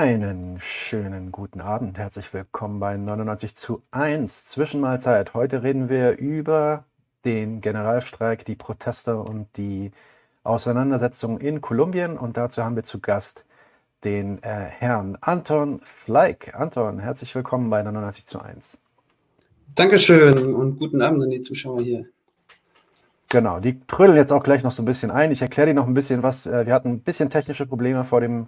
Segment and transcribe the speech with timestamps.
[0.00, 1.98] Einen schönen guten Abend.
[1.98, 5.34] Herzlich willkommen bei 99 zu 1 Zwischenmahlzeit.
[5.34, 6.84] Heute reden wir über
[7.26, 9.90] den Generalstreik, die Proteste und die
[10.42, 12.16] Auseinandersetzung in Kolumbien.
[12.16, 13.44] Und dazu haben wir zu Gast
[14.02, 16.54] den äh, Herrn Anton Fleig.
[16.54, 18.78] Anton, herzlich willkommen bei 99 zu 1.
[19.74, 22.06] Dankeschön und guten Abend an die Zuschauer hier.
[23.28, 25.30] Genau, die trödeln jetzt auch gleich noch so ein bisschen ein.
[25.30, 26.46] Ich erkläre dir noch ein bisschen was.
[26.46, 28.46] Äh, wir hatten ein bisschen technische Probleme vor dem,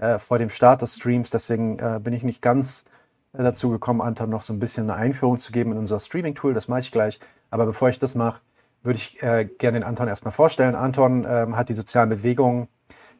[0.00, 2.84] äh, vor dem Start des Streams, deswegen äh, bin ich nicht ganz
[3.32, 6.54] äh, dazu gekommen, Anton noch so ein bisschen eine Einführung zu geben in unser Streaming-Tool.
[6.54, 7.20] Das mache ich gleich.
[7.50, 8.40] Aber bevor ich das mache,
[8.82, 10.74] würde ich äh, gerne den Anton erstmal vorstellen.
[10.74, 12.68] Anton ähm, hat die sozialen Bewegungen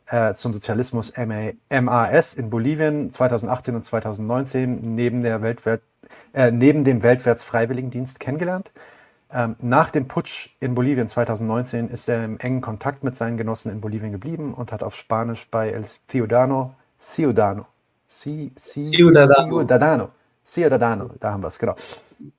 [0.06, 5.82] äh, zum Sozialismus MA, MAS in Bolivien 2018 und 2019 neben, der Weltwert,
[6.32, 8.72] äh, neben dem Weltwärtsfreiwilligendienst kennengelernt.
[9.30, 13.70] Ähm, nach dem Putsch in Bolivien 2019 ist er im engen Kontakt mit seinen Genossen
[13.70, 17.66] in Bolivien geblieben und hat auf Spanisch bei El Ciudadano, Ciudadano,
[18.06, 19.58] C, C, Ciudadano.
[19.58, 20.10] Ciudadano,
[20.44, 21.76] Ciudadano, da haben wir es, genau.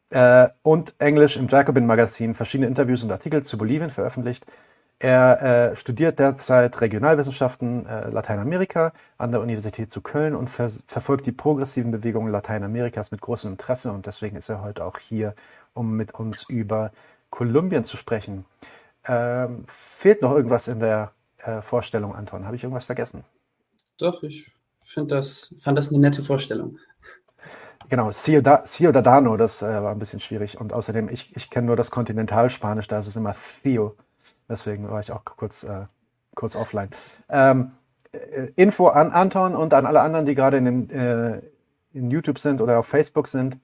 [0.10, 4.46] Äh, und Englisch im Jacobin Magazin verschiedene Interviews und Artikel zu Bolivien veröffentlicht.
[5.02, 11.26] Er äh, studiert derzeit Regionalwissenschaften äh, Lateinamerika an der Universität zu Köln und ver verfolgt
[11.26, 15.36] die progressiven Bewegungen Lateinamerikas mit großem Interesse und deswegen ist er heute auch hier
[15.74, 16.92] um mit uns über
[17.30, 18.46] Kolumbien zu sprechen.
[19.06, 22.46] Ähm, fehlt noch irgendwas in der äh, Vorstellung, Anton?
[22.46, 23.24] Habe ich irgendwas vergessen?
[23.98, 24.52] Doch, ich
[24.96, 26.78] das, fand das eine nette Vorstellung.
[27.90, 30.60] Genau, Ciudadano, das äh, war ein bisschen schwierig.
[30.60, 33.96] Und außerdem, ich, ich kenne nur das Kontinentalspanisch, da ist es immer Theo.
[34.48, 35.86] Deswegen war ich auch kurz, äh,
[36.36, 36.90] kurz offline.
[37.30, 37.72] Ähm,
[38.12, 41.42] äh, Info an Anton und an alle anderen, die gerade in, äh,
[41.94, 43.58] in YouTube sind oder auf Facebook sind.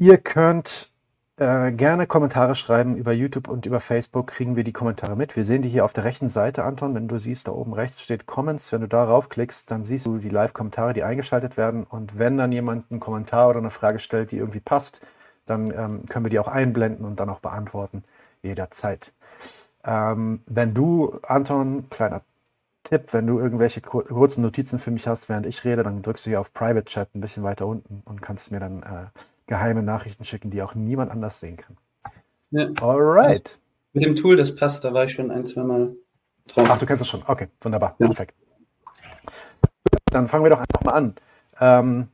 [0.00, 0.92] Ihr könnt
[1.38, 5.34] äh, gerne Kommentare schreiben über YouTube und über Facebook, kriegen wir die Kommentare mit.
[5.34, 6.94] Wir sehen die hier auf der rechten Seite, Anton.
[6.94, 8.70] Wenn du siehst, da oben rechts steht Comments.
[8.70, 11.82] Wenn du darauf klickst, dann siehst du die Live-Kommentare, die eingeschaltet werden.
[11.82, 15.00] Und wenn dann jemand einen Kommentar oder eine Frage stellt, die irgendwie passt,
[15.46, 18.04] dann ähm, können wir die auch einblenden und dann auch beantworten,
[18.42, 19.12] jederzeit.
[19.84, 22.22] Ähm, wenn du, Anton, kleiner
[22.84, 26.30] Tipp, wenn du irgendwelche kurzen Notizen für mich hast, während ich rede, dann drückst du
[26.30, 29.06] hier auf Private Chat ein bisschen weiter unten und kannst mir dann äh,
[29.48, 31.76] geheime Nachrichten schicken, die auch niemand anders sehen kann.
[32.50, 32.68] Ja.
[32.80, 33.28] Alright.
[33.28, 33.42] Also,
[33.94, 35.96] mit dem Tool, das passt, da war ich schon ein, zwei Mal
[36.46, 36.68] drauf.
[36.70, 37.22] Ach, du kennst es schon.
[37.26, 37.96] Okay, wunderbar.
[37.98, 38.06] Ja.
[38.06, 38.34] Perfekt.
[40.12, 41.14] Dann fangen wir doch einfach mal an.
[41.60, 42.08] Ähm,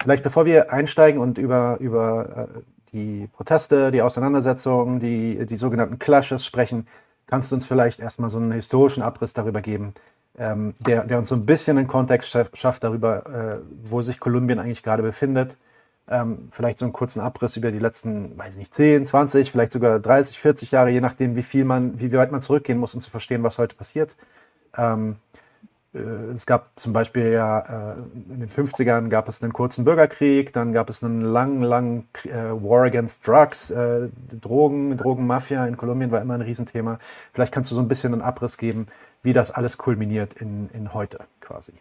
[0.00, 2.60] vielleicht bevor wir einsteigen und über, über äh,
[2.92, 6.86] die Proteste, die Auseinandersetzungen, die, die sogenannten Clashes sprechen,
[7.26, 9.94] kannst du uns vielleicht erstmal so einen historischen Abriss darüber geben,
[10.38, 14.58] ähm, der, der uns so ein bisschen einen Kontext schafft darüber, äh, wo sich Kolumbien
[14.58, 15.56] eigentlich gerade befindet
[16.08, 19.72] ähm, vielleicht so einen kurzen Abriss über die letzten, weiß ich nicht, 10, 20, vielleicht
[19.72, 23.00] sogar 30, 40 Jahre, je nachdem, wie viel man, wie weit man zurückgehen muss, um
[23.00, 24.16] zu verstehen, was heute passiert.
[24.76, 25.16] Ähm,
[25.96, 27.96] äh, es gab zum Beispiel ja äh,
[28.32, 32.50] in den 50ern gab es einen kurzen Bürgerkrieg, dann gab es einen langen, langen äh,
[32.50, 33.72] War against Drugs,
[34.40, 36.98] Drogen, Drogenmafia in Kolumbien war immer ein Riesenthema.
[37.32, 38.86] Vielleicht kannst du so ein bisschen einen Abriss geben,
[39.22, 41.72] wie das alles kulminiert in, in heute quasi.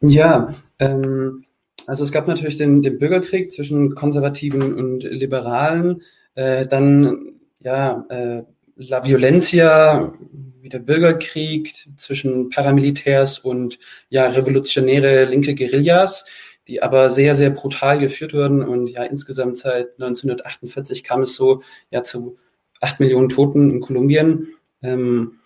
[0.00, 1.44] Ja, ähm,
[1.88, 6.02] also es gab natürlich den, den Bürgerkrieg zwischen Konservativen und Liberalen,
[6.34, 8.42] äh, dann ja äh,
[8.76, 10.12] La Violencia,
[10.60, 13.78] wie der Bürgerkrieg zwischen Paramilitärs und
[14.10, 16.26] ja revolutionäre linke Guerillas,
[16.66, 21.62] die aber sehr sehr brutal geführt wurden und ja insgesamt seit 1948 kam es so
[21.90, 22.36] ja zu
[22.82, 24.48] acht Millionen Toten in Kolumbien.
[24.82, 25.38] Ähm,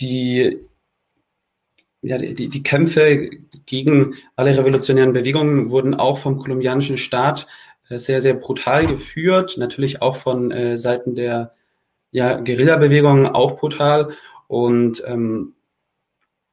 [0.00, 0.58] die
[2.02, 3.30] ja, die, die Kämpfe
[3.66, 7.46] gegen alle revolutionären Bewegungen wurden auch vom kolumbianischen Staat
[7.88, 9.56] äh, sehr, sehr brutal geführt.
[9.58, 11.54] Natürlich auch von äh, Seiten der
[12.10, 14.10] ja, Guerilla-Bewegungen auch brutal.
[14.46, 15.54] Und ähm,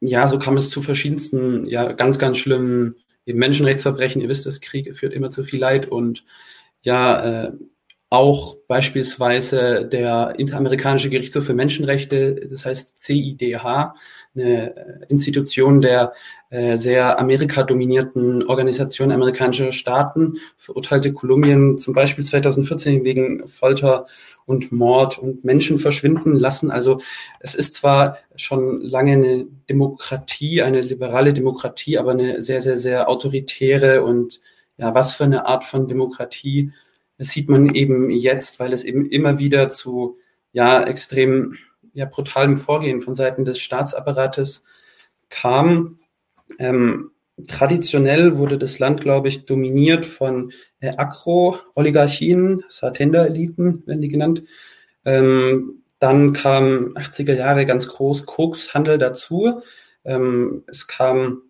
[0.02, 2.96] ja, so kam es zu verschiedensten, ja, ganz, ganz schlimmen
[3.26, 4.22] Menschenrechtsverbrechen.
[4.22, 6.26] Ihr wisst, das Krieg führt immer zu viel Leid und
[6.82, 7.52] ja, äh,
[8.10, 13.96] auch beispielsweise der Interamerikanische Gerichtshof für Menschenrechte, das heißt CIDH,
[14.36, 16.14] eine äh, Institution der
[16.50, 24.06] äh, sehr Amerika-dominierten Organisation amerikanischer Staaten, verurteilte Kolumbien zum Beispiel 2014 wegen Folter
[24.46, 26.70] und Mord und Menschen verschwinden lassen.
[26.70, 27.02] Also
[27.40, 33.10] es ist zwar schon lange eine Demokratie, eine liberale Demokratie, aber eine sehr, sehr, sehr
[33.10, 34.42] autoritäre und
[34.78, 36.72] ja, was für eine Art von Demokratie
[37.18, 40.18] das sieht man eben jetzt, weil es eben immer wieder zu
[40.52, 41.58] ja extrem
[41.96, 44.66] ja, brutalem Vorgehen von Seiten des Staatsapparates
[45.30, 46.00] kam.
[46.60, 47.12] Ähm,
[47.48, 50.52] traditionell wurde das Land, glaube ich, dominiert von
[50.82, 54.44] äh, Agro-Oligarchien, Satender-Eliten, werden die genannt.
[55.06, 59.62] Ähm, dann kam 80er Jahre ganz groß Kokshandel dazu.
[60.04, 61.44] Ähm, es kam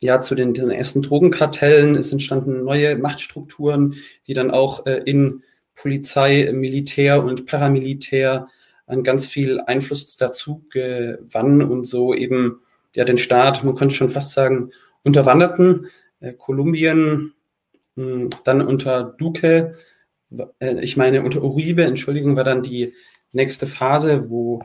[0.00, 1.94] ja, zu den, den ersten Drogenkartellen.
[1.94, 3.94] Es entstanden neue Machtstrukturen,
[4.26, 5.44] die dann auch äh, in
[5.76, 8.48] Polizei, Militär und Paramilitär
[8.90, 12.60] an ganz viel Einfluss dazu gewannen und so eben
[12.94, 14.70] ja den Staat, man könnte schon fast sagen,
[15.02, 15.86] unterwanderten.
[16.20, 17.32] Äh, Kolumbien,
[17.96, 19.72] mh, hm, dann unter Duque,
[20.58, 22.94] äh, ich meine unter Uribe, Entschuldigung, war dann die
[23.32, 24.60] nächste Phase, wo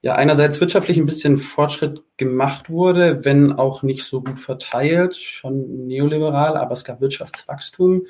[0.00, 5.86] ja einerseits wirtschaftlich ein bisschen Fortschritt gemacht wurde, wenn auch nicht so gut verteilt, schon
[5.86, 8.06] neoliberal, aber es gab Wirtschaftswachstum.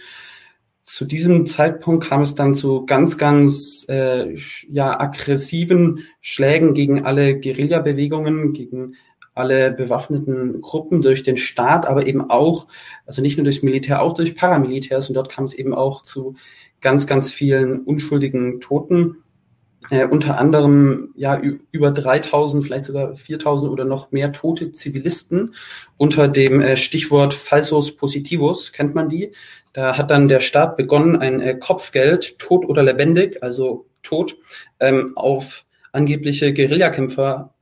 [0.89, 4.35] Zu diesem Zeitpunkt kam es dann zu ganz, ganz äh,
[4.71, 8.95] ja, aggressiven Schlägen gegen alle Guerilla-Bewegungen, gegen
[9.35, 12.69] alle bewaffneten Gruppen durch den Staat, aber eben auch,
[13.05, 15.11] also nicht nur durchs Militär, auch durch Paramilitärs.
[15.11, 16.37] Und dort kam es eben auch zu
[16.81, 19.19] ganz, ganz vielen unschuldigen Toten
[19.91, 21.41] äh, unter anderem ja
[21.71, 25.55] über 3000, vielleicht sogar 4000 oder noch mehr tote Zivilisten
[25.97, 29.33] unter dem äh, Stichwort Falsos Positivos, kennt man die.
[29.73, 34.37] Da hat dann der Staat begonnen, ein äh, Kopfgeld, tot oder lebendig, also tot,
[34.81, 37.55] ähm, auf angebliche Guerillakämpfer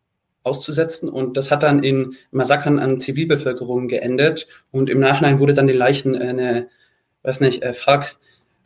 [0.43, 1.08] auszusetzen.
[1.08, 4.46] Und das hat dann in Massakern an Zivilbevölkerung geendet.
[4.70, 6.69] Und im Nachhinein wurde dann den Leichen eine,
[7.23, 8.17] weiß nicht, äh, FARC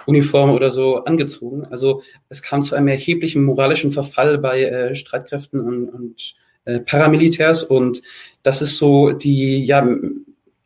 [0.06, 1.64] Uniform oder so angezogen.
[1.64, 7.62] Also es kam zu einem erheblichen moralischen Verfall bei äh, Streitkräften und, und äh, Paramilitärs
[7.62, 8.02] und
[8.42, 9.86] das ist so die ja,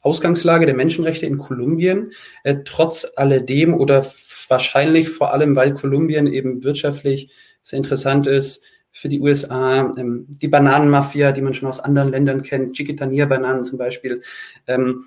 [0.01, 2.13] Ausgangslage der Menschenrechte in Kolumbien.
[2.43, 4.05] Äh, trotz alledem oder
[4.49, 7.31] wahrscheinlich vor allem, weil Kolumbien eben wirtschaftlich
[7.63, 12.43] sehr interessant ist für die USA, ähm, die Bananenmafia, die man schon aus anderen Ländern
[12.43, 14.23] kennt, Chiquitania-Bananen zum Beispiel.
[14.67, 15.07] Ähm,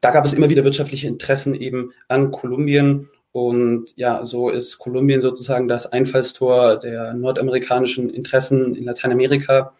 [0.00, 5.22] da gab es immer wieder wirtschaftliche Interessen eben an Kolumbien und ja, so ist Kolumbien
[5.22, 9.72] sozusagen das Einfallstor der nordamerikanischen Interessen in Lateinamerika.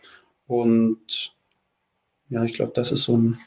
[0.47, 1.35] Und
[2.31, 3.39] ja, ich glaube, das ist so ein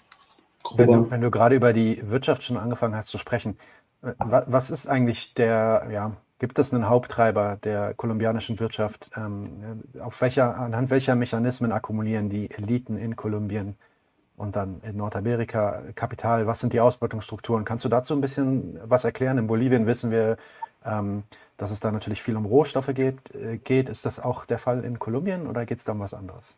[0.62, 0.88] grober.
[0.88, 3.58] Wenn du, wenn du gerade über die Wirtschaft schon angefangen hast zu sprechen,
[4.04, 9.10] äh, was ist eigentlich der, ja, gibt es einen Haupttreiber der kolumbianischen Wirtschaft?
[9.18, 13.76] Ähm, auf welcher, anhand welcher Mechanismen akkumulieren die Eliten in Kolumbien
[14.38, 16.48] und dann in Nordamerika Kapital.
[16.48, 17.66] Was sind die Ausbeutungsstrukturen?
[17.66, 19.38] Kannst du dazu ein bisschen was erklären?
[19.38, 20.38] In Bolivien wissen wir,
[20.86, 21.24] ähm,
[21.58, 23.34] dass es da natürlich viel um Rohstoffe geht.
[23.34, 23.90] Äh, geht.
[23.90, 26.56] Ist das auch der Fall in Kolumbien oder geht es da um was anderes?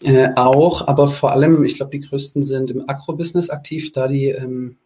[0.00, 4.28] Äh, auch, aber vor allem, ich glaube, die größten sind im Agrobusiness aktiv, da die
[4.28, 4.76] ähm,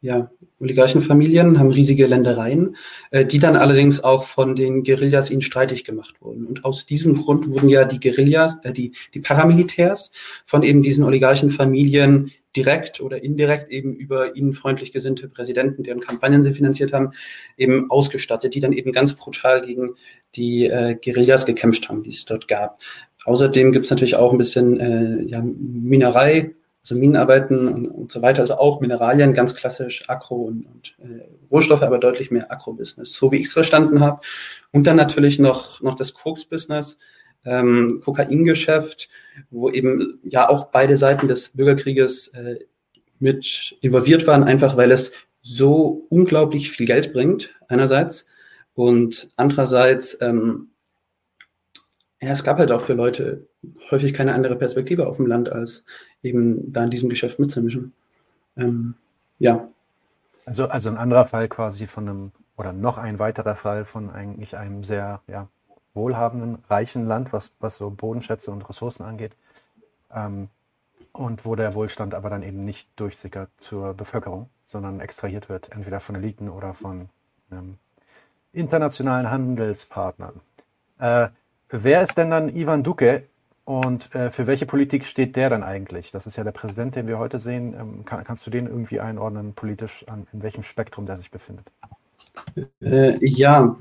[0.00, 2.76] ja, Oligarchenfamilien haben riesige Ländereien,
[3.10, 6.46] äh, die dann allerdings auch von den Guerillas ihnen streitig gemacht wurden.
[6.46, 10.12] Und aus diesem Grund wurden ja die Guerillas, äh, die, die Paramilitärs
[10.44, 16.42] von eben diesen Oligarchenfamilien direkt oder indirekt eben über ihnen freundlich gesinnte Präsidenten, deren Kampagnen
[16.42, 17.12] sie finanziert haben,
[17.56, 19.90] eben ausgestattet, die dann eben ganz brutal gegen
[20.34, 22.80] die äh, Guerillas gekämpft haben, die es dort gab.
[23.24, 26.54] Außerdem gibt es natürlich auch ein bisschen äh, ja, Minerei,
[26.86, 31.26] also Minenarbeiten und, und so weiter, also auch Mineralien, ganz klassisch Agro und, und äh,
[31.50, 34.20] Rohstoffe, aber deutlich mehr Agro-Business, so wie ich es verstanden habe.
[34.70, 36.98] Und dann natürlich noch, noch das Koks-Business,
[37.44, 39.08] ähm, Kokaingeschäft,
[39.50, 42.60] wo eben ja auch beide Seiten des Bürgerkrieges äh,
[43.18, 45.12] mit involviert waren, einfach weil es
[45.42, 48.26] so unglaublich viel Geld bringt, einerseits,
[48.74, 50.68] und andererseits, ähm,
[52.20, 53.46] ja, es gab halt auch für Leute
[53.90, 55.84] häufig keine andere Perspektive auf dem Land, als
[56.22, 57.92] eben da in diesem Geschäft mitzumischen.
[58.56, 58.94] Ähm,
[59.38, 59.68] ja.
[60.46, 64.56] Also, also ein anderer Fall quasi von einem, oder noch ein weiterer Fall von eigentlich
[64.56, 65.48] einem sehr ja,
[65.92, 69.32] wohlhabenden, reichen Land, was, was so Bodenschätze und Ressourcen angeht.
[70.14, 70.48] Ähm,
[71.12, 76.00] und wo der Wohlstand aber dann eben nicht durchsickert zur Bevölkerung, sondern extrahiert wird, entweder
[76.00, 77.08] von Eliten oder von
[77.50, 77.78] ähm,
[78.52, 80.40] internationalen Handelspartnern.
[80.98, 81.28] Äh,
[81.70, 83.24] wer ist denn dann Ivan Duque
[83.64, 86.12] und äh, für welche Politik steht der dann eigentlich?
[86.12, 87.74] Das ist ja der Präsident, den wir heute sehen.
[87.78, 91.66] Ähm, kann, kannst du den irgendwie einordnen, politisch, an, in welchem Spektrum der sich befindet?
[92.80, 93.76] Äh, ja,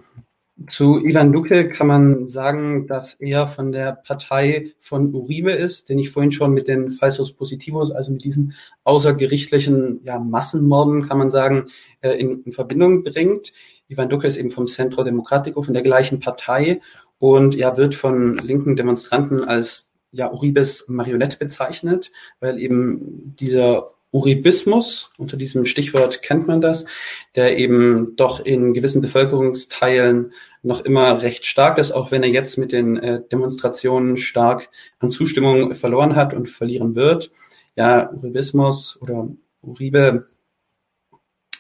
[0.68, 6.00] zu Ivan Duque kann man sagen, dass er von der Partei von Uribe ist, den
[6.00, 8.54] ich vorhin schon mit den Falsos Positivos, also mit diesen
[8.86, 11.68] außergerichtlichen ja, Massenmorden, kann man sagen,
[12.02, 13.54] äh, in, in Verbindung bringt.
[13.88, 16.80] Ivan Duque ist eben vom Centro Democratico, von der gleichen Partei
[17.26, 25.12] und ja, wird von linken Demonstranten als ja, Uribes Marionette bezeichnet, weil eben dieser Uribismus,
[25.18, 26.86] unter diesem Stichwort kennt man das,
[27.34, 32.58] der eben doch in gewissen Bevölkerungsteilen noch immer recht stark ist, auch wenn er jetzt
[32.58, 37.32] mit den äh, Demonstrationen stark an Zustimmung verloren hat und verlieren wird.
[37.76, 39.28] Ja, Uribismus oder
[39.64, 40.28] Uribe,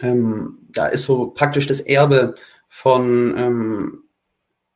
[0.02, 2.36] ähm, da ist so praktisch das Erbe
[2.70, 4.05] von ähm,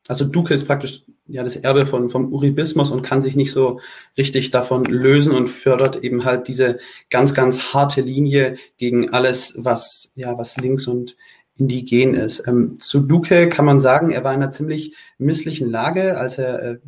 [0.09, 3.79] also Duque ist praktisch ja das Erbe von, vom Uribismus und kann sich nicht so
[4.17, 6.79] richtig davon lösen und fördert eben halt diese
[7.11, 11.15] ganz, ganz harte Linie gegen alles, was, ja, was links und
[11.57, 12.41] indigen ist.
[12.47, 16.63] Ähm, zu Duque kann man sagen, er war in einer ziemlich misslichen Lage, als er
[16.63, 16.79] äh,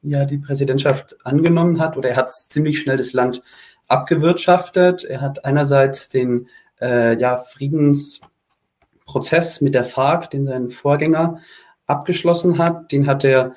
[0.00, 3.42] ja die Präsidentschaft angenommen hat oder er hat ziemlich schnell das Land
[3.88, 5.04] abgewirtschaftet.
[5.04, 6.48] Er hat einerseits den
[6.80, 11.40] äh, ja, Friedensprozess mit der FARC, den sein Vorgänger
[11.90, 13.54] abgeschlossen hat, den hat er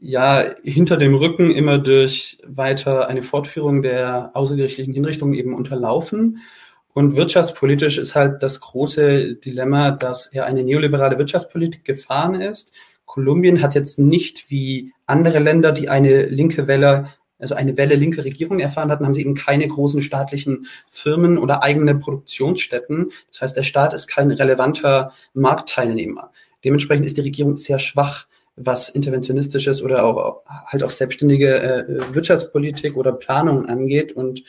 [0.00, 6.38] ja hinter dem Rücken immer durch weiter eine Fortführung der außergerichtlichen Hinrichtungen eben unterlaufen.
[6.92, 12.72] Und wirtschaftspolitisch ist halt das große Dilemma, dass er eine neoliberale Wirtschaftspolitik gefahren ist.
[13.04, 17.08] Kolumbien hat jetzt nicht wie andere Länder, die eine linke Welle,
[17.38, 21.62] also eine Welle linke Regierung erfahren hatten, haben sie eben keine großen staatlichen Firmen oder
[21.62, 23.12] eigene Produktionsstätten.
[23.30, 26.30] Das heißt, der Staat ist kein relevanter Marktteilnehmer.
[26.64, 32.96] Dementsprechend ist die Regierung sehr schwach, was interventionistisches oder auch halt auch selbstständige äh, Wirtschaftspolitik
[32.96, 34.42] oder Planung angeht und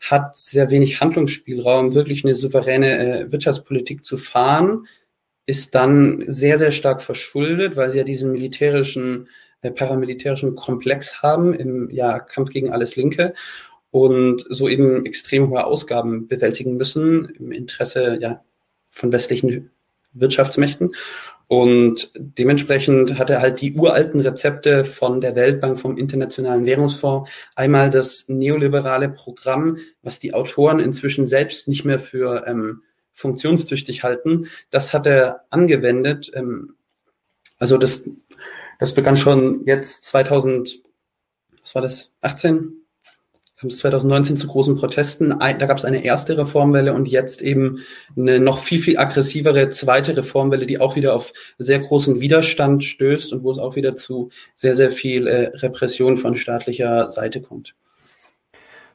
[0.00, 4.86] hat sehr wenig Handlungsspielraum, wirklich eine souveräne äh, Wirtschaftspolitik zu fahren,
[5.46, 9.28] ist dann sehr, sehr stark verschuldet, weil sie ja diesen militärischen,
[9.60, 13.34] äh, paramilitärischen Komplex haben im ja, Kampf gegen alles Linke
[13.90, 18.42] und so eben extrem hohe Ausgaben bewältigen müssen im Interesse ja,
[18.90, 19.71] von westlichen
[20.12, 20.94] Wirtschaftsmächten.
[21.48, 27.30] Und dementsprechend hat er halt die uralten Rezepte von der Weltbank, vom Internationalen Währungsfonds.
[27.54, 34.46] Einmal das neoliberale Programm, was die Autoren inzwischen selbst nicht mehr für ähm, funktionstüchtig halten.
[34.70, 36.30] Das hat er angewendet.
[36.34, 36.74] Ähm,
[37.58, 38.08] also das,
[38.78, 40.82] das begann schon jetzt 2000,
[41.60, 42.81] was war das, 18?
[43.62, 45.38] Kam es 2019 zu großen Protesten.
[45.38, 47.78] Da gab es eine erste Reformwelle und jetzt eben
[48.16, 53.32] eine noch viel, viel aggressivere zweite Reformwelle, die auch wieder auf sehr großen Widerstand stößt
[53.32, 57.76] und wo es auch wieder zu sehr, sehr viel äh, Repression von staatlicher Seite kommt.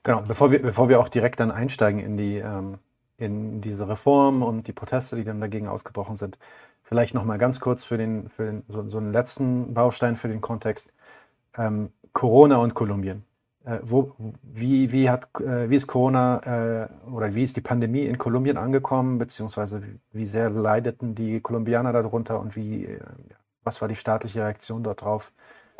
[0.03, 2.79] Genau, bevor wir, bevor wir auch direkt dann einsteigen in die, ähm,
[3.17, 6.37] in diese Reform und die Proteste, die dann dagegen ausgebrochen sind,
[6.83, 10.41] vielleicht nochmal ganz kurz für den, für den, so, so einen letzten Baustein für den
[10.41, 10.91] Kontext.
[11.57, 13.23] Ähm, Corona und Kolumbien.
[13.67, 18.05] Äh, wo, wie, wie, hat, äh, wie ist Corona äh, oder wie ist die Pandemie
[18.05, 19.81] in Kolumbien angekommen, beziehungsweise
[20.13, 22.87] wie sehr leideten die Kolumbianer darunter und wie,
[23.65, 25.33] was war die staatliche Reaktion dort drauf?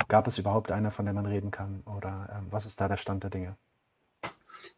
[0.10, 1.82] Gab es überhaupt eine, von der man reden kann?
[1.86, 3.56] Oder äh, was ist da der Stand der Dinge?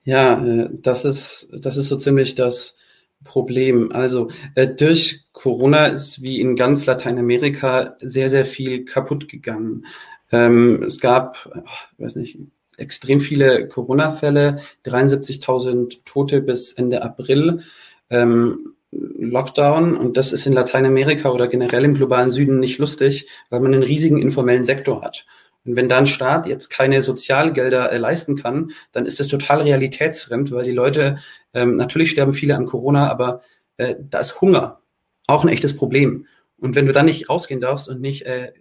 [0.04, 0.39] Ja,
[0.70, 2.78] das ist, das ist so ziemlich das
[3.24, 3.92] Problem.
[3.92, 4.30] Also
[4.78, 9.86] durch Corona ist wie in ganz Lateinamerika sehr, sehr viel kaputt gegangen.
[10.32, 11.50] Ähm, es gab,
[11.98, 12.39] ich weiß nicht,
[12.79, 17.62] extrem viele Corona-Fälle, 73.000 Tote bis Ende April.
[18.09, 23.59] Ähm, Lockdown und das ist in Lateinamerika oder generell im globalen Süden nicht lustig, weil
[23.59, 25.27] man einen riesigen informellen Sektor hat.
[25.65, 30.51] Und wenn dann Staat jetzt keine Sozialgelder äh, leisten kann, dann ist das total realitätsfremd,
[30.51, 31.19] weil die Leute,
[31.53, 33.41] ähm, natürlich sterben viele an Corona, aber
[33.77, 34.81] äh, da ist Hunger
[35.27, 36.25] auch ein echtes Problem.
[36.57, 38.51] Und wenn du dann nicht rausgehen darfst und nicht äh,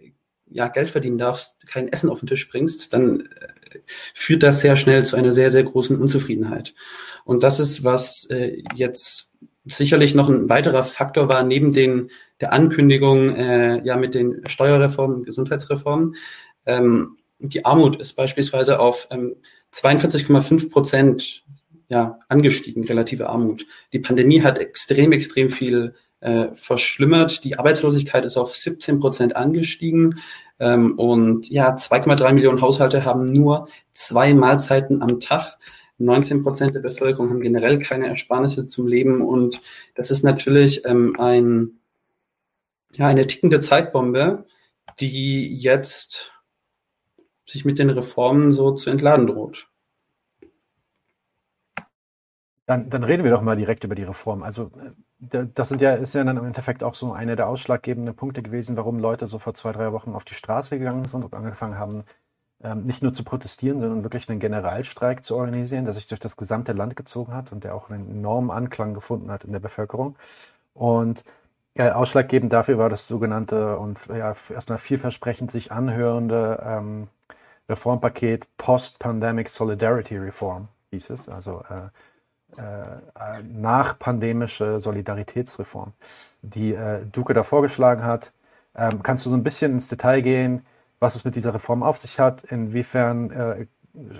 [0.45, 3.47] ja, Geld verdienen darfst, kein Essen auf den Tisch bringst, dann äh,
[4.13, 6.73] führt das sehr schnell zu einer sehr, sehr großen Unzufriedenheit.
[7.25, 9.33] Und das ist, was äh, jetzt
[9.65, 12.09] sicherlich noch ein weiterer Faktor war, neben den,
[12.41, 16.15] der Ankündigung äh, ja mit den Steuerreformen, Gesundheitsreformen.
[16.65, 19.35] Ähm, die Armut ist beispielsweise auf ähm,
[19.73, 21.43] 42,5 Prozent
[21.87, 23.65] ja, angestiegen, relative Armut.
[23.93, 27.43] Die Pandemie hat extrem, extrem viel äh, verschlimmert.
[27.43, 30.19] Die Arbeitslosigkeit ist auf 17 Prozent angestiegen.
[30.59, 35.57] Ähm, und ja, 2,3 Millionen Haushalte haben nur zwei Mahlzeiten am Tag.
[35.97, 39.21] 19 Prozent der Bevölkerung haben generell keine Ersparnisse zum Leben.
[39.21, 39.61] Und
[39.95, 41.79] das ist natürlich ähm, ein,
[42.93, 44.45] ja, eine tickende Zeitbombe,
[44.99, 46.33] die jetzt
[47.45, 49.67] sich mit den Reformen so zu entladen droht.
[52.65, 54.43] Dann, dann reden wir doch mal direkt über die Reform.
[54.43, 58.15] Also äh, das sind ja, ist ja dann im Endeffekt auch so einer der ausschlaggebenden
[58.15, 61.33] Punkte gewesen, warum Leute so vor zwei, drei Wochen auf die Straße gegangen sind und
[61.33, 62.05] angefangen haben,
[62.63, 66.37] ähm, nicht nur zu protestieren, sondern wirklich einen Generalstreik zu organisieren, der sich durch das
[66.37, 70.15] gesamte Land gezogen hat und der auch einen enormen Anklang gefunden hat in der Bevölkerung.
[70.73, 71.23] Und
[71.77, 77.07] ja, ausschlaggebend dafür war das sogenannte und ja, erstmal vielversprechend sich anhörende ähm,
[77.69, 81.29] Reformpaket Post-Pandemic Solidarity Reform, hieß es.
[81.29, 81.89] Also äh,
[82.57, 85.93] äh, nachpandemische Solidaritätsreform,
[86.41, 88.31] die äh, Duque da vorgeschlagen hat.
[88.75, 90.65] Ähm, kannst du so ein bisschen ins Detail gehen,
[90.99, 92.43] was es mit dieser Reform auf sich hat?
[92.43, 93.65] Inwiefern äh,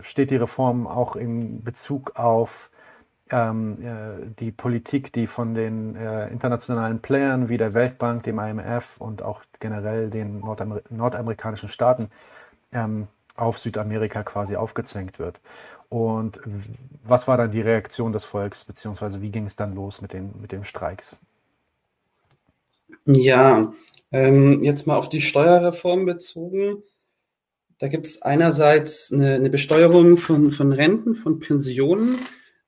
[0.02, 2.70] steht die Reform auch in Bezug auf
[3.32, 8.98] ähm, äh, die Politik, die von den äh, internationalen Playern wie der Weltbank, dem IMF
[8.98, 12.10] und auch generell den Nordamer nordamerikanischen Staaten
[12.72, 15.42] ähm, auf Südamerika quasi aufgezwängt wird.
[15.90, 16.40] Und
[17.04, 20.34] was war dann die Reaktion des Volks, beziehungsweise wie ging es dann los mit den,
[20.40, 21.20] mit den Streiks?
[23.06, 23.74] Ja,
[24.12, 26.84] ähm, jetzt mal auf die Steuerreform bezogen.
[27.80, 32.18] Da gibt es einerseits eine, eine Besteuerung von, von Renten, von Pensionen,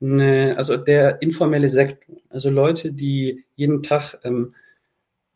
[0.00, 4.54] eine, also der informelle Sektor, also Leute, die jeden Tag, ähm,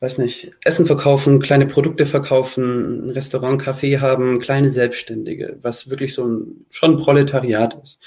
[0.06, 6.14] weiß nicht, Essen verkaufen, kleine Produkte verkaufen, ein Restaurant, Café haben, kleine Selbstständige, was wirklich
[6.14, 8.00] so ein schon Proletariat ist.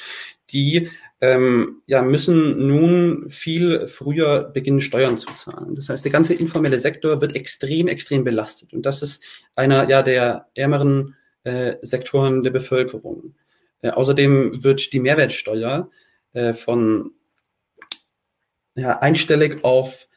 [0.50, 0.88] Die
[1.20, 5.76] ähm, ja, müssen nun viel früher beginnen, Steuern zu zahlen.
[5.76, 8.72] Das heißt, der ganze informelle Sektor wird extrem, extrem belastet.
[8.72, 9.22] Und das ist
[9.54, 13.36] einer ja der ärmeren äh, Sektoren der Bevölkerung.
[13.82, 15.90] Äh, außerdem wird die Mehrwertsteuer
[16.32, 17.12] äh, von
[18.76, 20.09] ja, einstellig auf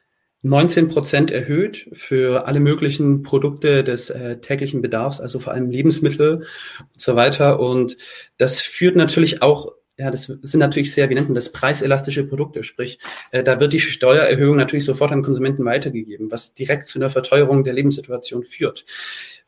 [0.42, 6.46] 19 Prozent erhöht für alle möglichen Produkte des äh, täglichen Bedarfs, also vor allem Lebensmittel
[6.92, 7.60] und so weiter.
[7.60, 7.96] Und
[8.38, 12.64] das führt natürlich auch, ja, das sind natürlich sehr, wie nennt man das, preiselastische Produkte.
[12.64, 12.98] Sprich,
[13.30, 17.62] äh, da wird die Steuererhöhung natürlich sofort an Konsumenten weitergegeben, was direkt zu einer Verteuerung
[17.62, 18.84] der Lebenssituation führt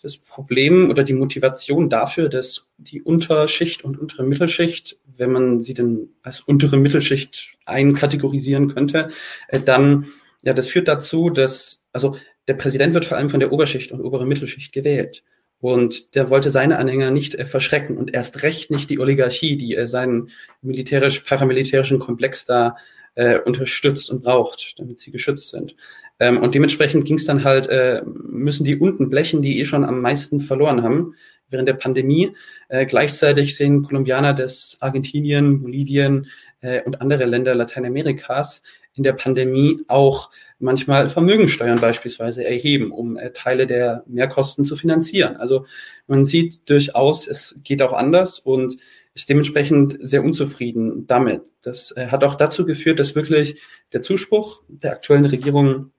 [0.04, 5.72] das Problem oder die Motivation dafür, dass die Unterschicht und untere Mittelschicht, wenn man sie
[5.72, 9.08] denn als untere Mittelschicht einkategorisieren könnte,
[9.48, 10.08] äh, dann,
[10.44, 12.16] ja, das führt dazu, dass, also
[12.48, 15.24] der Präsident wird vor allem von der Oberschicht und obere Mittelschicht gewählt.
[15.60, 19.74] Und der wollte seine Anhänger nicht äh, verschrecken und erst recht nicht die Oligarchie, die
[19.74, 22.76] äh, seinen militärisch-paramilitärischen Komplex da
[23.14, 25.74] äh, unterstützt und braucht, damit sie geschützt sind.
[26.20, 29.84] Ähm, und dementsprechend ging es dann halt, äh, müssen die unten blechen, die eh schon
[29.84, 31.14] am meisten verloren haben
[31.48, 32.34] während der Pandemie.
[32.68, 36.26] Äh, gleichzeitig sehen Kolumbianer des Argentinien, Bolivien
[36.60, 38.62] äh, und andere Länder Lateinamerikas
[38.94, 45.36] in der Pandemie auch manchmal Vermögensteuern beispielsweise erheben, um äh, Teile der Mehrkosten zu finanzieren.
[45.36, 45.66] Also
[46.07, 48.76] man sieht durchaus, es geht auch anders und
[49.14, 51.42] ist dementsprechend sehr unzufrieden damit.
[51.62, 53.61] Das äh, hat auch dazu geführt, dass wirklich
[53.92, 55.90] der Zuspruch der aktuellen Regierung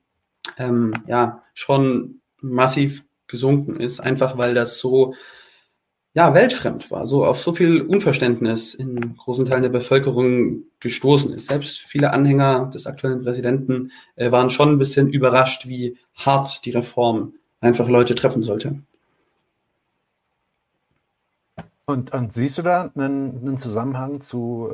[0.58, 5.16] ähm, ja schon massiv gesunken ist, einfach weil das so
[6.16, 11.50] ja, weltfremd war, so auf so viel Unverständnis in großen Teilen der Bevölkerung gestoßen ist.
[11.50, 16.72] Selbst viele Anhänger des aktuellen Präsidenten äh, waren schon ein bisschen überrascht, wie hart die
[16.72, 18.80] Reform einfach Leute treffen sollte.
[21.86, 24.72] Und, und siehst du da einen, einen Zusammenhang zu,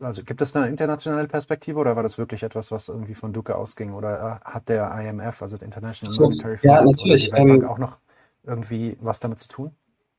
[0.00, 3.32] also gibt es da eine internationale Perspektive oder war das wirklich etwas, was irgendwie von
[3.32, 3.92] Duque ausging?
[3.92, 7.48] Oder äh, hat der IMF, also der International so, Monetary Fund, ja, natürlich, oder die
[7.48, 7.98] Weltbank ähm, auch noch
[8.44, 9.72] irgendwie was damit zu tun?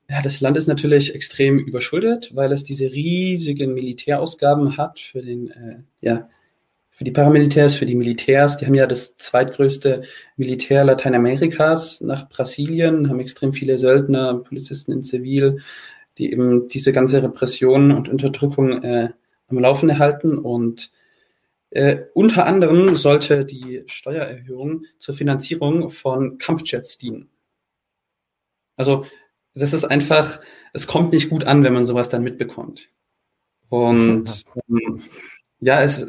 [0.09, 5.51] Ja, das Land ist natürlich extrem überschuldet, weil es diese riesigen Militärausgaben hat für den,
[5.51, 6.29] äh, ja,
[6.91, 8.57] für die Paramilitärs, für die Militärs.
[8.57, 10.03] Die haben ja das zweitgrößte
[10.37, 15.59] Militär Lateinamerikas nach Brasilien, haben extrem viele Söldner, Polizisten in Zivil,
[16.17, 19.09] die eben diese ganze Repression und Unterdrückung äh,
[19.47, 20.37] am Laufen erhalten.
[20.37, 20.89] Und
[21.69, 27.29] äh, unter anderem sollte die Steuererhöhung zur Finanzierung von Kampfjets dienen.
[28.77, 29.05] Also
[29.57, 30.39] das ist einfach,
[30.73, 32.89] es kommt nicht gut an, wenn man sowas dann mitbekommt.
[33.69, 35.01] Und ähm,
[35.59, 36.07] ja, es,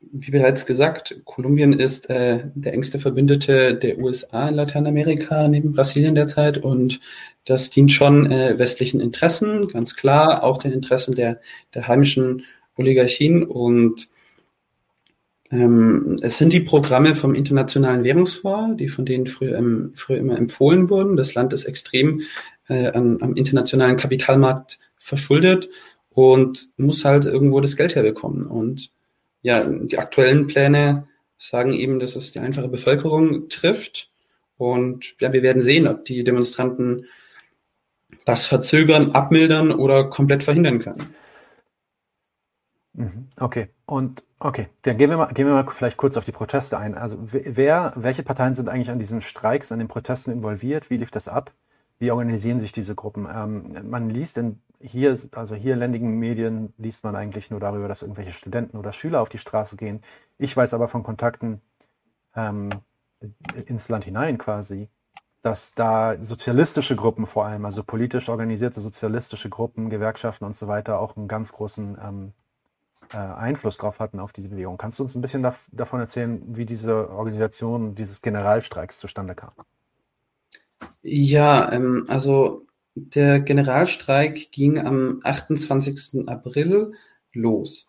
[0.00, 6.14] wie bereits gesagt, Kolumbien ist äh, der engste Verbündete der USA in Lateinamerika neben Brasilien
[6.14, 7.00] derzeit und
[7.44, 11.40] das dient schon äh, westlichen Interessen, ganz klar, auch den Interessen der,
[11.74, 12.44] der heimischen
[12.76, 14.08] Oligarchien und
[15.50, 20.36] ähm, es sind die Programme vom Internationalen Währungsfonds, die von denen früher, ähm, früher immer
[20.36, 21.16] empfohlen wurden.
[21.16, 22.22] Das Land ist extrem
[22.68, 25.68] äh, am, am internationalen Kapitalmarkt verschuldet
[26.10, 28.46] und muss halt irgendwo das Geld herbekommen.
[28.46, 28.90] Und
[29.42, 34.10] ja, die aktuellen Pläne sagen eben, dass es die einfache Bevölkerung trifft.
[34.56, 37.06] Und ja, wir werden sehen, ob die Demonstranten
[38.24, 41.14] das verzögern, abmildern oder komplett verhindern können.
[42.94, 43.28] Mhm.
[43.36, 46.78] Okay, und okay, dann gehen wir mal, gehen wir mal vielleicht kurz auf die Proteste
[46.78, 46.94] ein.
[46.94, 50.90] Also wer, welche Parteien sind eigentlich an diesen Streiks, an den Protesten involviert?
[50.90, 51.52] Wie lief das ab?
[51.98, 53.26] Wie organisieren sich diese Gruppen?
[53.32, 58.02] Ähm, man liest in hier, also hier ländigen Medien liest man eigentlich nur darüber, dass
[58.02, 60.02] irgendwelche Studenten oder Schüler auf die Straße gehen.
[60.36, 61.62] Ich weiß aber von Kontakten
[62.36, 62.70] ähm,
[63.66, 64.88] ins Land hinein quasi,
[65.42, 71.00] dass da sozialistische Gruppen vor allem, also politisch organisierte sozialistische Gruppen, Gewerkschaften und so weiter
[71.00, 72.32] auch einen ganz großen ähm,
[73.12, 74.76] äh, Einfluss drauf hatten auf diese Bewegung.
[74.76, 79.52] Kannst du uns ein bisschen da, davon erzählen, wie diese Organisation dieses Generalstreiks zustande kam?
[81.02, 86.28] Ja, ähm, also der Generalstreik ging am 28.
[86.28, 86.92] April
[87.32, 87.88] los.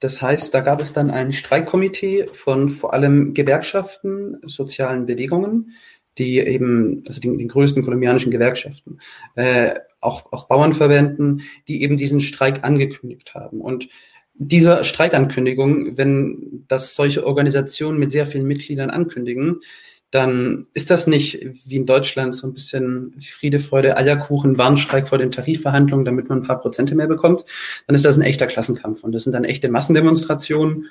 [0.00, 5.72] das heißt, da gab es dann ein Streikkomitee von vor allem Gewerkschaften, sozialen Bewegungen,
[6.18, 8.98] die eben, also den, den größten kolumbianischen Gewerkschaften,
[9.34, 13.60] äh, auch, auch Bauernverbänden, die eben diesen Streik angekündigt haben.
[13.60, 13.88] Und
[14.34, 19.60] dieser Streikankündigung, wenn das solche Organisationen mit sehr vielen Mitgliedern ankündigen,
[20.16, 25.18] dann ist das nicht wie in Deutschland so ein bisschen Friede, Freude, Eierkuchen, Warnstreik vor
[25.18, 27.44] den Tarifverhandlungen, damit man ein paar Prozente mehr bekommt.
[27.86, 30.86] Dann ist das ein echter Klassenkampf und das sind dann echte Massendemonstrationen,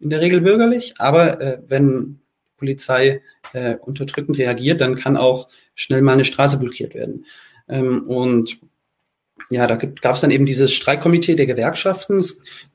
[0.00, 0.94] in der Regel bürgerlich.
[0.98, 2.20] Aber äh, wenn
[2.56, 7.26] Polizei äh, unterdrückend reagiert, dann kann auch schnell mal eine Straße blockiert werden.
[7.68, 8.58] Ähm, und
[9.50, 12.24] ja, da gab es dann eben dieses Streikkomitee der Gewerkschaften,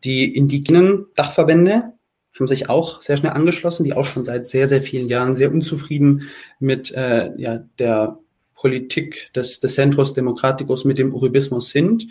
[0.04, 1.94] die indigenen Dachverbände
[2.40, 5.52] haben sich auch sehr schnell angeschlossen, die auch schon seit sehr, sehr vielen Jahren sehr
[5.52, 6.24] unzufrieden
[6.60, 8.20] mit äh, ja, der
[8.54, 12.08] Politik des, des Centros Democraticos mit dem Uribismus sind.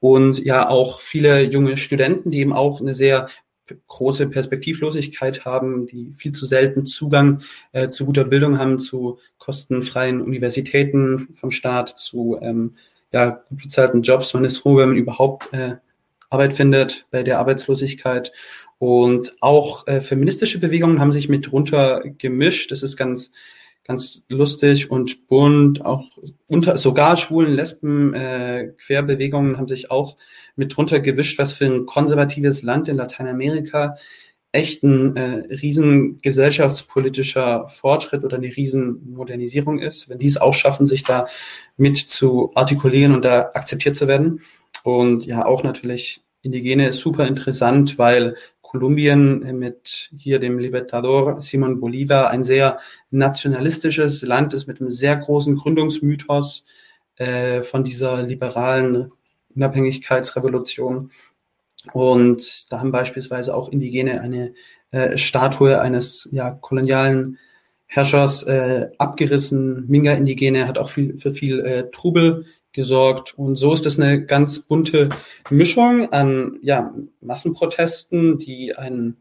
[0.00, 3.28] Und ja, auch viele junge Studenten, die eben auch eine sehr
[3.86, 10.20] große Perspektivlosigkeit haben, die viel zu selten Zugang äh, zu guter Bildung haben, zu kostenfreien
[10.20, 12.76] Universitäten vom Staat, zu ähm,
[13.12, 14.34] ja, gut bezahlten Jobs.
[14.34, 15.76] Man ist froh, wenn man überhaupt äh,
[16.30, 18.32] Arbeit findet bei der Arbeitslosigkeit.
[18.78, 22.70] Und auch äh, feministische Bewegungen haben sich mit runter gemischt.
[22.70, 23.32] Das ist ganz,
[23.84, 25.84] ganz lustig und bunt.
[25.84, 26.04] Auch
[26.46, 30.16] unter, sogar schwulen, Lesben, äh, Querbewegungen haben sich auch
[30.54, 33.96] mit drunter gewischt, was für ein konservatives Land in Lateinamerika
[34.52, 40.54] echt ein äh, riesen gesellschaftspolitischer Fortschritt oder eine riesen Modernisierung ist, wenn die es auch
[40.54, 41.26] schaffen, sich da
[41.76, 44.40] mit zu artikulieren und da akzeptiert zu werden.
[44.84, 48.36] Und ja, auch natürlich Indigene ist super interessant, weil
[48.68, 52.78] Kolumbien mit hier dem Libertador Simon Bolivar ein sehr
[53.10, 56.66] nationalistisches Land ist mit einem sehr großen Gründungsmythos
[57.16, 59.10] äh, von dieser liberalen
[59.56, 61.10] Unabhängigkeitsrevolution.
[61.94, 64.52] Und da haben beispielsweise auch Indigene eine
[64.90, 67.38] äh, Statue eines ja, kolonialen
[67.88, 69.86] Herrschers äh, abgerissen.
[69.88, 73.36] Minga-Indigene hat auch viel, für viel äh, Trubel gesorgt.
[73.36, 75.08] Und so ist es eine ganz bunte
[75.50, 79.16] Mischung an ja, Massenprotesten, die ein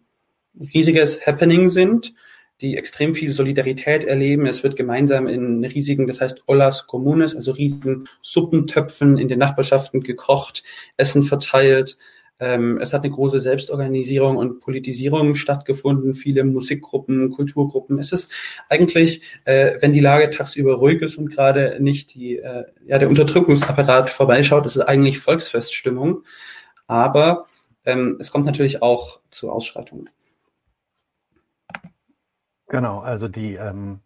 [0.74, 2.14] riesiges Happening sind,
[2.60, 4.46] die extrem viel Solidarität erleben.
[4.46, 10.02] Es wird gemeinsam in riesigen, das heißt Olas Comunes, also riesigen Suppentöpfen in den Nachbarschaften
[10.02, 10.64] gekocht,
[10.98, 11.98] Essen verteilt.
[12.40, 17.98] Ähm, es hat eine große Selbstorganisierung und Politisierung stattgefunden, viele Musikgruppen, Kulturgruppen.
[17.98, 18.32] Es ist
[18.70, 23.10] eigentlich, äh, wenn die Lage tagsüber ruhig ist und gerade nicht die, äh, ja, der
[23.10, 26.24] Unterdrückungsapparat vorbeischaut, ist es eigentlich Volksfeststimmung.
[26.86, 27.48] Aber
[27.86, 30.10] ähm, es kommt natürlich auch zu Ausschreitungen.
[32.68, 34.02] Genau, also die, ähm,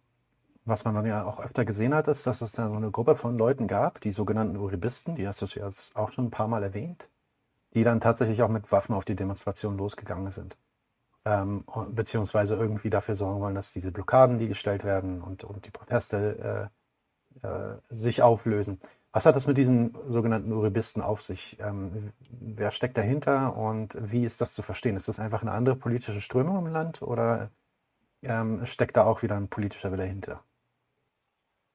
[0.64, 3.18] was man dann ja auch öfter gesehen hat, ist, dass es da so eine Gruppe
[3.18, 6.64] von Leuten gab, die sogenannten Uribisten, die hast du jetzt auch schon ein paar Mal
[6.64, 7.11] erwähnt
[7.74, 10.58] die dann tatsächlich auch mit Waffen auf die Demonstration losgegangen sind.
[11.26, 15.72] Ähm, beziehungsweise irgendwie dafür sorgen wollen, dass diese Blockaden, die gestellt werden und, und die
[15.72, 16.70] Proteste
[17.44, 18.82] äh, äh, sich auflösen.
[19.14, 21.58] Was hat das mit diesen sogenannten Uribisten auf sich?
[21.60, 24.96] Ähm, wer steckt dahinter und wie ist das zu verstehen?
[24.98, 27.52] Ist das einfach eine andere politische Strömung im Land oder
[28.24, 30.44] ähm, steckt da auch wieder ein politischer Wille hinter?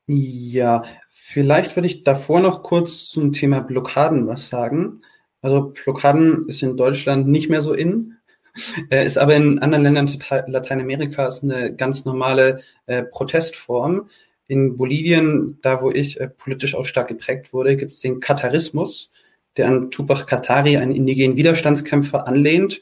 [0.08, 5.02] Ja, vielleicht würde ich davor noch kurz zum Thema Blockaden was sagen.
[5.46, 8.16] Also Blockaden ist in Deutschland nicht mehr so in,
[8.90, 10.10] äh, ist aber in anderen Ländern
[10.48, 14.10] Lateinamerikas eine ganz normale äh, Protestform.
[14.48, 19.12] In Bolivien, da wo ich äh, politisch auch stark geprägt wurde, gibt es den Katarismus,
[19.56, 22.80] der an Tupac Katari, einen indigenen Widerstandskämpfer, anlehnt.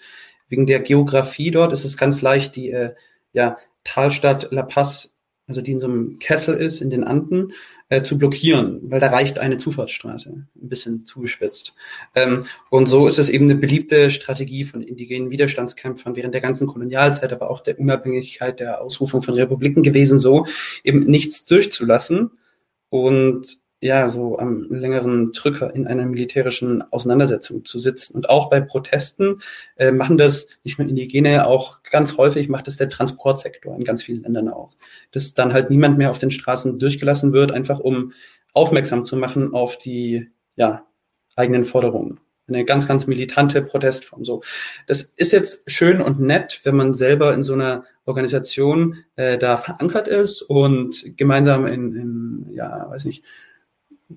[0.48, 2.94] Wegen der Geografie dort ist es ganz leicht, die äh,
[3.34, 5.13] ja, Talstadt La Paz
[5.46, 7.52] also die in so einem Kessel ist, in den Anden,
[7.90, 11.74] äh, zu blockieren, weil da reicht eine Zufahrtsstraße, ein bisschen zugespitzt.
[12.14, 16.66] Ähm, und so ist es eben eine beliebte Strategie von indigenen Widerstandskämpfern während der ganzen
[16.66, 20.46] Kolonialzeit, aber auch der Unabhängigkeit, der Ausrufung von Republiken gewesen, so
[20.82, 22.30] eben nichts durchzulassen
[22.88, 28.16] und ja, so am längeren Drücker in einer militärischen Auseinandersetzung zu sitzen.
[28.16, 29.42] Und auch bei Protesten
[29.76, 34.02] äh, machen das nicht nur Indigene, auch ganz häufig macht es der Transportsektor in ganz
[34.02, 34.70] vielen Ländern auch.
[35.12, 38.12] Dass dann halt niemand mehr auf den Straßen durchgelassen wird, einfach um
[38.54, 40.86] aufmerksam zu machen auf die ja,
[41.36, 42.20] eigenen Forderungen.
[42.48, 44.24] Eine ganz, ganz militante Protestform.
[44.24, 44.42] So,
[44.86, 49.58] das ist jetzt schön und nett, wenn man selber in so einer Organisation äh, da
[49.58, 53.22] verankert ist und gemeinsam in, in ja, weiß nicht,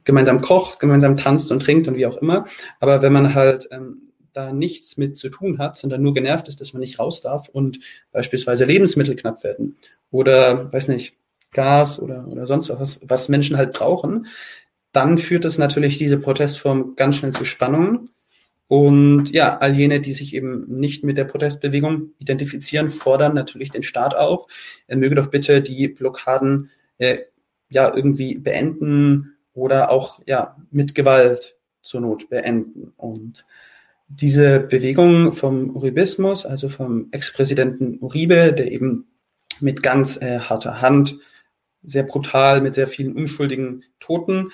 [0.03, 2.45] gemeinsam kocht, gemeinsam tanzt und trinkt und wie auch immer.
[2.79, 6.61] Aber wenn man halt ähm, da nichts mit zu tun hat, sondern nur genervt ist,
[6.61, 7.79] dass man nicht raus darf und
[8.11, 9.75] beispielsweise Lebensmittel knapp werden
[10.11, 11.15] oder, weiß nicht,
[11.51, 14.27] Gas oder, oder sonst was, was Menschen halt brauchen,
[14.91, 18.09] dann führt es natürlich diese Protestform ganz schnell zu Spannungen.
[18.67, 23.83] Und ja, all jene, die sich eben nicht mit der Protestbewegung identifizieren, fordern natürlich den
[23.83, 24.45] Staat auf.
[24.87, 27.19] Er möge doch bitte die Blockaden äh,
[27.69, 32.93] ja irgendwie beenden oder auch ja mit Gewalt zur Not beenden.
[32.95, 33.45] Und
[34.07, 39.07] diese Bewegung vom Uribismus, also vom Ex-Präsidenten Uribe, der eben
[39.59, 41.17] mit ganz äh, harter Hand,
[41.83, 44.49] sehr brutal, mit sehr vielen unschuldigen Toten,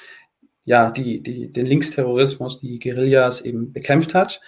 [0.63, 4.39] ja, die, die, den Linksterrorismus, die Guerillas eben bekämpft hat.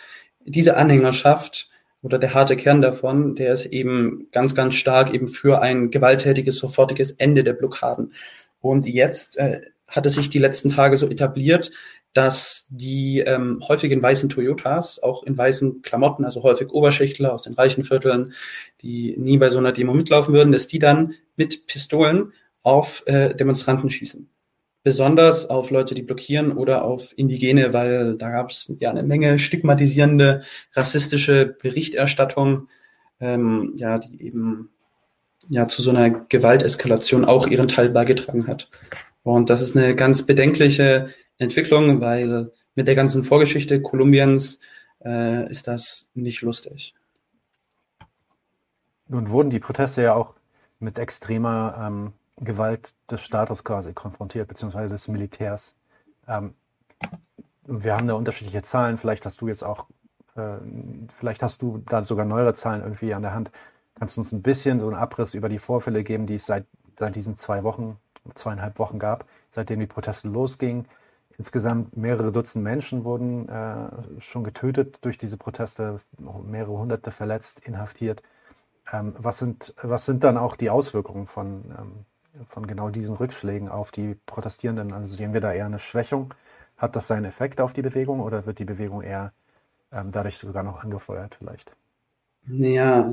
[0.45, 1.69] Diese Anhängerschaft
[2.01, 6.57] oder der harte Kern davon, der ist eben ganz, ganz stark eben für ein gewalttätiges,
[6.57, 8.13] sofortiges Ende der Blockaden.
[8.61, 11.71] Und jetzt äh, hat es sich die letzten Tage so etabliert,
[12.13, 17.53] dass die ähm, häufigen weißen Toyotas, auch in weißen Klamotten, also häufig Oberschichtler aus den
[17.53, 18.33] reichen Vierteln,
[18.81, 22.31] die nie bei so einer Demo mitlaufen würden, dass die dann mit Pistolen
[22.63, 24.29] auf äh, Demonstranten schießen.
[24.83, 29.37] Besonders auf Leute, die blockieren oder auf Indigene, weil da gab es ja eine Menge
[29.37, 30.43] stigmatisierende,
[30.73, 32.69] rassistische Berichterstattung,
[33.19, 34.69] ähm, ja, die eben
[35.49, 38.69] ja zu so einer Gewalteskalation auch ihren Teil beigetragen hat.
[39.25, 41.09] Und das ist eine ganz bedenkliche
[41.39, 44.59] Entwicklung, weil mit der ganzen Vorgeschichte Kolumbiens
[45.03, 46.93] äh, ist das nicht lustig.
[49.07, 50.35] Nun wurden die Proteste ja auch
[50.77, 55.73] mit extremer ähm, Gewalt des Staates quasi konfrontiert, beziehungsweise des Militärs.
[56.27, 56.53] Ähm,
[57.65, 58.99] wir haben da unterschiedliche Zahlen.
[58.99, 59.87] Vielleicht hast du jetzt auch,
[60.35, 60.57] äh,
[61.15, 63.49] vielleicht hast du da sogar neuere Zahlen irgendwie an der Hand.
[63.95, 66.67] Kannst du uns ein bisschen so einen Abriss über die Vorfälle geben, die es seit,
[66.99, 67.97] seit diesen zwei Wochen,
[68.33, 70.87] zweieinhalb Wochen gab, seitdem die Proteste losgingen?
[71.37, 78.23] Insgesamt mehrere Dutzend Menschen wurden äh, schon getötet durch diese Proteste, mehrere hunderte verletzt, inhaftiert.
[78.91, 83.67] Ähm, was, sind, was sind dann auch die Auswirkungen von, ähm, von genau diesen Rückschlägen
[83.69, 84.93] auf die Protestierenden?
[84.93, 86.33] Also sehen wir da eher eine Schwächung?
[86.77, 89.33] Hat das seinen Effekt auf die Bewegung oder wird die Bewegung eher
[89.91, 91.75] ähm, dadurch sogar noch angefeuert vielleicht?
[92.47, 93.11] Ja,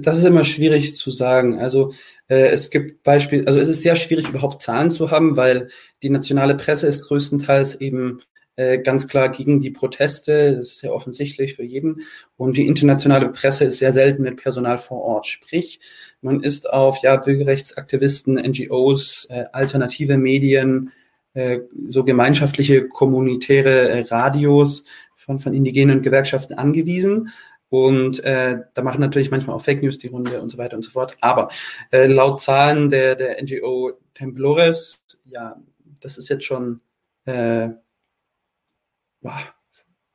[0.00, 1.60] das ist immer schwierig zu sagen.
[1.60, 1.92] Also
[2.28, 5.68] äh, es gibt Beispiele, also es ist sehr schwierig überhaupt Zahlen zu haben, weil
[6.02, 8.22] die nationale Presse ist größtenteils eben
[8.56, 10.56] äh, ganz klar gegen die Proteste.
[10.56, 12.02] Das ist sehr offensichtlich für jeden.
[12.36, 15.26] Und die internationale Presse ist sehr selten mit Personal vor Ort.
[15.26, 15.80] Sprich,
[16.20, 20.90] man ist auf ja Bürgerrechtsaktivisten, NGOs, äh, alternative Medien,
[21.34, 27.30] äh, so gemeinschaftliche kommunitäre äh, Radios von, von indigenen Gewerkschaften angewiesen.
[27.72, 30.82] Und äh, da machen natürlich manchmal auch Fake News die Runde und so weiter und
[30.82, 31.16] so fort.
[31.22, 31.48] Aber
[31.90, 35.56] äh, laut Zahlen der, der NGO Temblores, ja,
[35.98, 36.82] das ist jetzt schon
[37.24, 37.70] äh,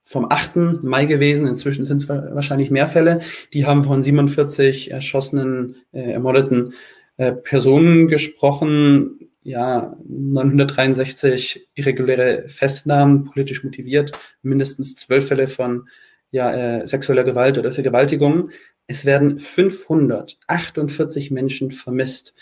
[0.04, 0.84] vom 8.
[0.84, 1.48] Mai gewesen.
[1.48, 3.22] Inzwischen sind es wahrscheinlich mehr Fälle.
[3.54, 6.76] Die haben von 47 erschossenen, äh, ermordeten
[7.15, 9.32] äh, Personen gesprochen.
[9.41, 14.12] Ja, 963 irreguläre Festnahmen, politisch motiviert,
[14.43, 15.88] mindestens zwölf Fälle von
[16.32, 18.50] ja, äh, sexueller Gewalt oder Vergewaltigung.
[18.88, 22.34] Es werden 548 Menschen vermisst.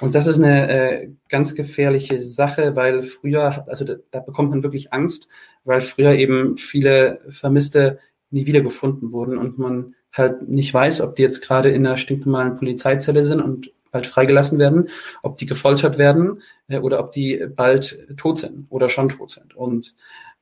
[0.00, 4.62] Und das ist eine äh, ganz gefährliche Sache, weil früher, also da, da bekommt man
[4.62, 5.28] wirklich Angst,
[5.64, 7.98] weil früher eben viele Vermisste
[8.30, 12.54] nie wiedergefunden wurden und man halt nicht weiß, ob die jetzt gerade in einer stinknormalen
[12.56, 14.88] Polizeizelle sind und bald freigelassen werden,
[15.22, 19.56] ob die gefoltert werden äh, oder ob die bald tot sind oder schon tot sind.
[19.56, 19.94] Und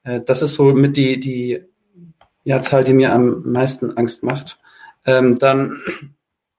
[0.05, 1.65] äh, das ist so mit die, die
[2.45, 4.59] ja, Zahl, die mir am meisten Angst macht.
[5.05, 5.77] Ähm, dann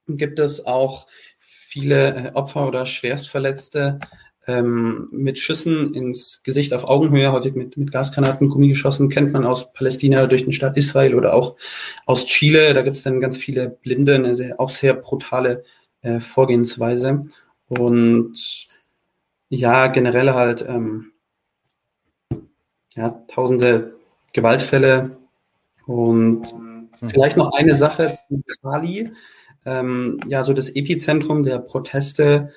[0.07, 3.99] gibt es auch viele äh, Opfer oder Schwerstverletzte
[4.47, 9.73] ähm, mit Schüssen ins Gesicht auf Augenhöhe, häufig mit, mit Gasgranaten, Gummigeschossen, kennt man aus
[9.73, 11.57] Palästina durch den Staat Israel oder auch
[12.05, 12.73] aus Chile.
[12.73, 15.63] Da gibt es dann ganz viele Blinde, eine sehr, auch sehr brutale
[16.01, 17.27] äh, Vorgehensweise.
[17.67, 18.67] Und
[19.49, 21.11] ja, generell halt ähm,
[22.95, 23.95] ja, tausende
[24.33, 25.17] Gewaltfälle,
[25.85, 26.89] und mhm.
[27.07, 29.11] vielleicht noch eine Sache zu Kali.
[29.65, 32.51] Ähm, ja, so das Epizentrum der Proteste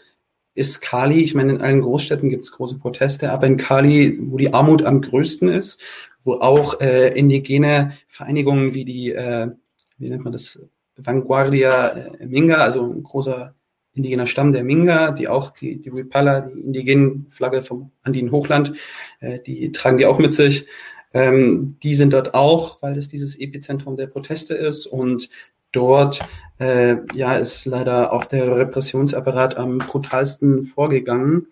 [0.55, 1.23] ist Kali.
[1.23, 4.83] Ich meine, in allen Großstädten gibt es große Proteste, aber in Kali, wo die Armut
[4.83, 5.81] am größten ist,
[6.23, 9.51] wo auch äh, indigene Vereinigungen wie die, äh,
[9.99, 10.61] wie nennt man das,
[10.99, 13.55] Vanguardia äh, Minga, also ein großer
[13.95, 18.73] indigener Stamm der Minga, die auch die, die Wipala, die indigenen Flagge vom Andinen Hochland,
[19.21, 20.67] äh, die tragen die auch mit sich.
[21.13, 25.29] Ähm, die sind dort auch, weil es dieses Epizentrum der Proteste ist und
[25.73, 26.21] dort
[26.59, 31.47] äh, ja ist leider auch der Repressionsapparat am brutalsten vorgegangen.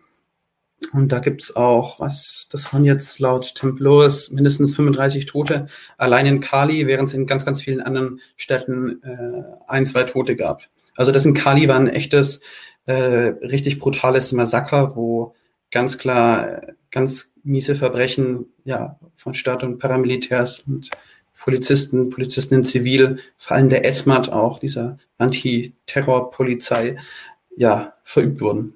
[0.92, 6.40] Und da gibt's auch, was, das waren jetzt laut Templos mindestens 35 Tote allein in
[6.40, 10.62] Kali, während es in ganz, ganz vielen anderen Städten äh, ein, zwei Tote gab.
[10.95, 12.40] Also das in Kali war ein echtes,
[12.85, 15.35] äh, richtig brutales Massaker, wo
[15.71, 20.91] ganz klar, ganz miese Verbrechen ja, von Staat und Paramilitärs und
[21.39, 26.97] Polizisten, Polizisten in Zivil, vor allem der ESMAT auch, dieser Antiterrorpolizei,
[27.57, 28.75] ja, verübt wurden.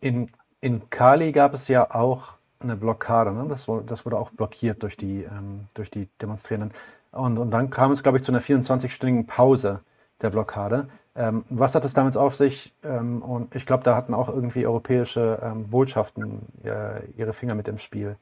[0.00, 3.46] In, in Kali gab es ja auch eine Blockade, ne?
[3.48, 6.72] das, das wurde auch blockiert durch die, ähm, durch die Demonstrierenden.
[7.12, 9.80] Und, und dann kam es, glaube ich, zu einer 24-stündigen Pause
[10.24, 10.88] der Blockade.
[11.16, 12.72] Ähm, was hat es damit auf sich?
[12.82, 17.68] Ähm, und ich glaube, da hatten auch irgendwie europäische ähm, Botschaften äh, ihre Finger mit
[17.68, 18.16] im Spiel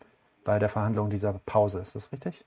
[0.45, 1.79] bei der Verhandlung dieser Pause.
[1.79, 2.45] Ist das richtig?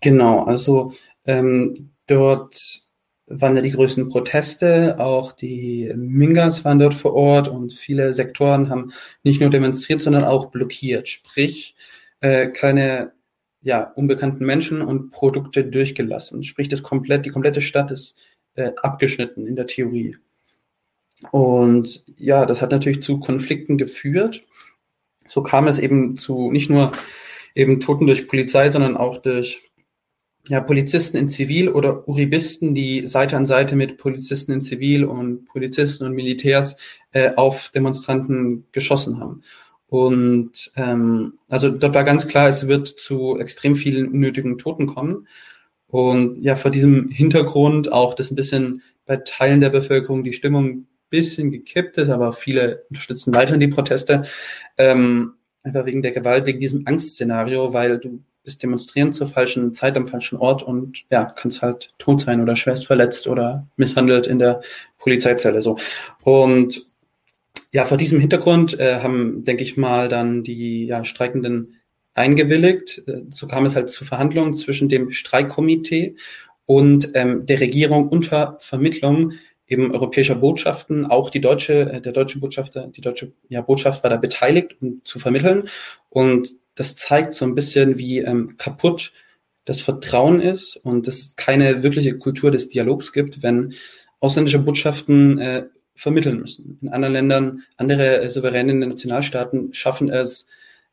[0.00, 0.92] Genau, also
[1.26, 1.74] ähm,
[2.06, 2.86] dort
[3.26, 8.70] waren ja die größten Proteste, auch die Mingas waren dort vor Ort und viele Sektoren
[8.70, 8.92] haben
[9.24, 11.74] nicht nur demonstriert, sondern auch blockiert, sprich
[12.20, 13.12] äh, keine
[13.62, 16.44] ja, unbekannten Menschen und Produkte durchgelassen.
[16.44, 18.16] Sprich, das komplett, die komplette Stadt ist
[18.56, 20.16] äh, abgeschnitten in der Theorie.
[21.30, 24.42] Und ja, das hat natürlich zu Konflikten geführt.
[25.28, 26.92] So kam es eben zu nicht nur
[27.54, 29.70] eben Toten durch Polizei, sondern auch durch
[30.48, 35.46] ja, Polizisten in Zivil oder Uribisten, die Seite an Seite mit Polizisten in Zivil und
[35.46, 36.76] Polizisten und Militärs
[37.12, 39.42] äh, auf Demonstranten geschossen haben.
[39.88, 45.26] Und ähm, also dort war ganz klar, es wird zu extrem vielen unnötigen Toten kommen.
[45.96, 50.66] Und ja, vor diesem Hintergrund auch das ein bisschen bei Teilen der Bevölkerung die Stimmung
[50.66, 54.24] ein bisschen gekippt ist, aber viele unterstützen weiterhin die Proteste.
[54.76, 55.32] Ähm,
[55.62, 60.06] einfach wegen der Gewalt, wegen diesem Angstszenario, weil du bist demonstrieren zur falschen Zeit am
[60.06, 64.60] falschen Ort und ja, kannst halt tot sein oder schwerst verletzt oder misshandelt in der
[64.98, 65.78] Polizeizelle so.
[66.22, 66.84] Und
[67.72, 71.75] ja, vor diesem Hintergrund äh, haben, denke ich mal, dann die ja, Streikenden
[72.16, 73.02] eingewilligt.
[73.06, 76.16] Äh, so kam es halt zu Verhandlungen zwischen dem Streikkomitee
[76.66, 79.32] und ähm, der Regierung unter Vermittlung
[79.68, 84.10] eben europäischer Botschaften, auch die deutsche, äh, der deutsche Botschafter, die deutsche ja, Botschaft war
[84.10, 85.68] da beteiligt, um zu vermitteln.
[86.08, 89.12] Und das zeigt so ein bisschen, wie ähm, kaputt
[89.64, 93.74] das Vertrauen ist und es keine wirkliche Kultur des Dialogs gibt, wenn
[94.20, 96.78] ausländische Botschaften äh, vermitteln müssen.
[96.82, 100.46] In anderen Ländern, andere äh, souveräne Nationalstaaten schaffen es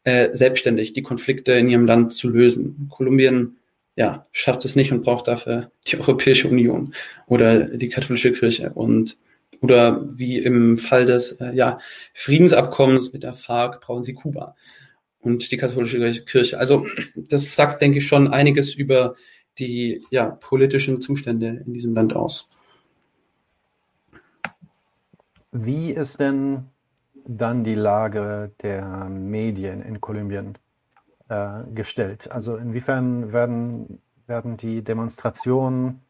[0.04, 2.88] äh, selbstständig, die Konflikte in ihrem Land zu lösen.
[2.90, 3.58] Kolumbien
[3.96, 6.94] ja, schafft es nicht und braucht dafür die Europäische Union
[7.28, 9.18] oder die katholische Kirche und
[9.62, 11.80] oder wie im Fall des äh, ja,
[12.14, 14.56] Friedensabkommens mit der FARC brauchen sie Kuba
[15.22, 16.60] und die katholische Kirche.
[16.60, 16.86] Also
[17.16, 19.16] das sagt, denke ich, schon einiges über
[19.58, 22.50] die ja, politischen Zustände in diesem Land aus.
[25.52, 26.66] Wie ist denn
[27.26, 30.58] dann die Lage der Medien in Kolumbien
[31.30, 32.32] äh, gestellt?
[32.32, 36.02] Also inwiefern werden, werden die Demonstrationen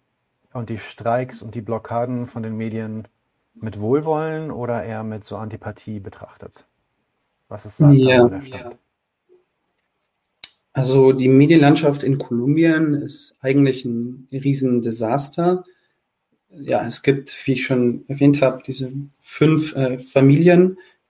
[0.54, 3.08] und die Streiks und die Blockaden von den Medien
[3.54, 6.66] mit Wohlwollen oder eher mit so Antipathie betrachtet?
[7.50, 8.64] Was ist da ja, der Stand?
[8.64, 8.72] Ja.
[10.74, 15.64] Also die Medienlandschaft in Kolumbien ist eigentlich ein Riesendesaster.
[16.50, 20.00] Ja, es gibt, wie ich schon erwähnt habe, diese fünf äh,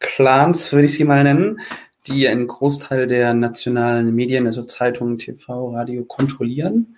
[0.04, 1.62] Familienclans, würde ich sie mal nennen,
[2.08, 6.98] die einen Großteil der nationalen Medien, also Zeitungen, TV, Radio, kontrollieren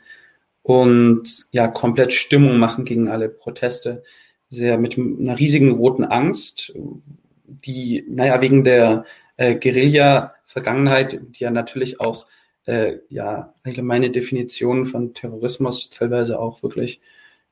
[0.63, 4.04] und ja komplett Stimmung machen gegen alle Proteste.
[4.50, 6.74] Sehr mit einer riesigen roten Angst,
[7.46, 9.06] die, naja, wegen der
[9.38, 12.26] äh, Guerilla-Vergangenheit, die ja natürlich auch
[12.65, 17.02] äh, ja, allgemeine Definitionen von Terrorismus teilweise auch wirklich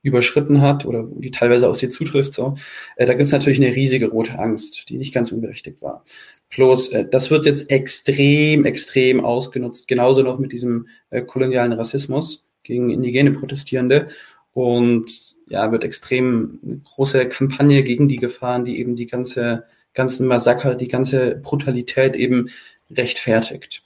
[0.04, 2.34] überschritten hat oder die teilweise auf sie zutrifft.
[2.34, 2.56] So,
[2.98, 6.06] äh, da gibt's natürlich eine riesige rote Angst, die nicht ganz unberechtigt war.
[6.50, 12.46] Plus, äh, das wird jetzt extrem, extrem ausgenutzt, genauso noch mit diesem äh, kolonialen Rassismus
[12.64, 14.10] gegen indigene Protestierende.
[14.52, 20.28] Und ja, wird extrem eine große Kampagne gegen die gefahren, die eben die ganze, ganzen
[20.28, 22.50] Massaker, die ganze Brutalität eben
[22.92, 23.84] rechtfertigt.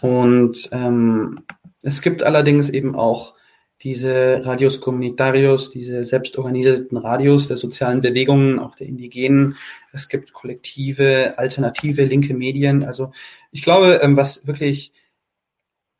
[0.00, 1.40] Und ähm,
[1.82, 3.34] es gibt allerdings eben auch
[3.82, 9.56] diese Radios Comunitarios, diese selbstorganisierten Radios der sozialen Bewegungen, auch der Indigenen.
[9.92, 12.84] Es gibt kollektive, alternative, linke Medien.
[12.84, 13.10] Also
[13.50, 14.92] ich glaube, ähm, was wirklich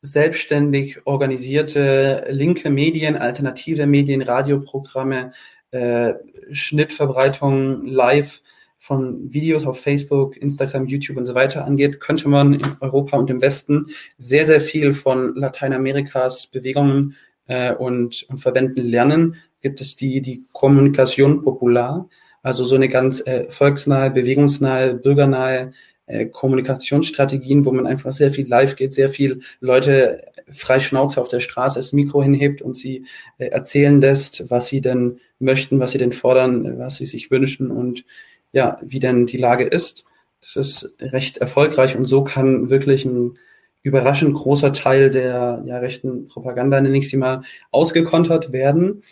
[0.01, 5.31] selbstständig organisierte linke Medien, alternative Medien, Radioprogramme,
[5.71, 6.13] äh,
[6.51, 8.41] Schnittverbreitung live
[8.77, 13.29] von Videos auf Facebook, Instagram, YouTube und so weiter angeht, könnte man in Europa und
[13.29, 13.87] im Westen
[14.17, 17.15] sehr, sehr viel von Lateinamerikas Bewegungen
[17.47, 19.35] äh, und, und Verbänden lernen.
[19.61, 22.09] Gibt es die, die Kommunikation Popular,
[22.41, 25.71] also so eine ganz äh, volksnahe, bewegungsnahe, bürgernahe
[26.05, 30.21] äh, Kommunikationsstrategien, wo man einfach sehr viel live geht, sehr viel Leute
[30.51, 33.05] frei Schnauze auf der Straße das Mikro hinhebt und sie
[33.37, 37.71] äh, erzählen lässt, was sie denn möchten, was sie denn fordern, was sie sich wünschen
[37.71, 38.05] und
[38.51, 40.05] ja, wie denn die Lage ist.
[40.41, 43.37] Das ist recht erfolgreich und so kann wirklich ein
[43.83, 49.03] überraschend großer Teil der ja, rechten Propaganda, nenne ich sie mal, ausgekontert werden.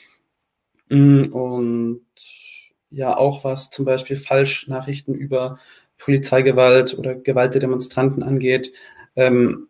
[0.89, 2.01] Mm, und
[2.89, 5.59] ja, auch was zum Beispiel Falschnachrichten über
[5.97, 8.71] Polizeigewalt oder Gewalt der Demonstranten angeht,
[9.15, 9.67] ähm,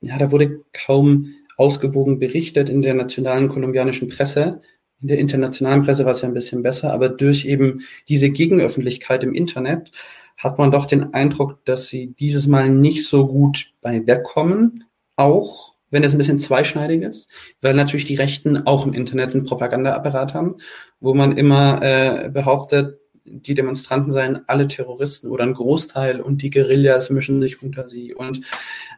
[0.00, 4.62] ja, da wurde kaum ausgewogen berichtet in der nationalen kolumbianischen Presse.
[5.02, 9.22] In der internationalen Presse war es ja ein bisschen besser, aber durch eben diese Gegenöffentlichkeit
[9.24, 9.92] im Internet
[10.40, 14.84] hat man doch den Eindruck, dass sie dieses Mal nicht so gut bei wegkommen,
[15.16, 17.28] auch wenn es ein bisschen zweischneidig ist,
[17.60, 20.56] weil natürlich die Rechten auch im Internet einen Propagandaapparat haben,
[21.00, 26.50] wo man immer äh, behauptet, die Demonstranten seien alle Terroristen oder ein Großteil und die
[26.50, 28.14] Guerillas mischen sich unter sie.
[28.14, 28.40] Und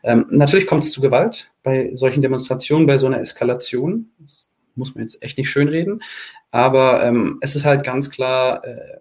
[0.04, 4.10] ähm, natürlich kommt es zu Gewalt bei solchen Demonstrationen, bei so einer Eskalation.
[4.20, 6.02] Das muss man jetzt echt nicht schönreden.
[6.50, 8.98] Aber ähm, es ist halt ganz klar, äh,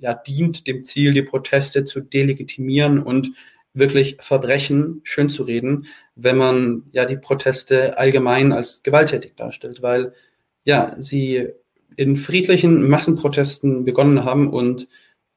[0.00, 3.32] ja, dient dem Ziel, die Proteste zu delegitimieren und
[3.72, 5.86] wirklich Verbrechen schön zu reden,
[6.16, 10.12] wenn man ja die Proteste allgemein als gewalttätig darstellt, weil
[10.64, 11.48] ja, sie
[11.96, 14.88] in friedlichen Massenprotesten begonnen haben und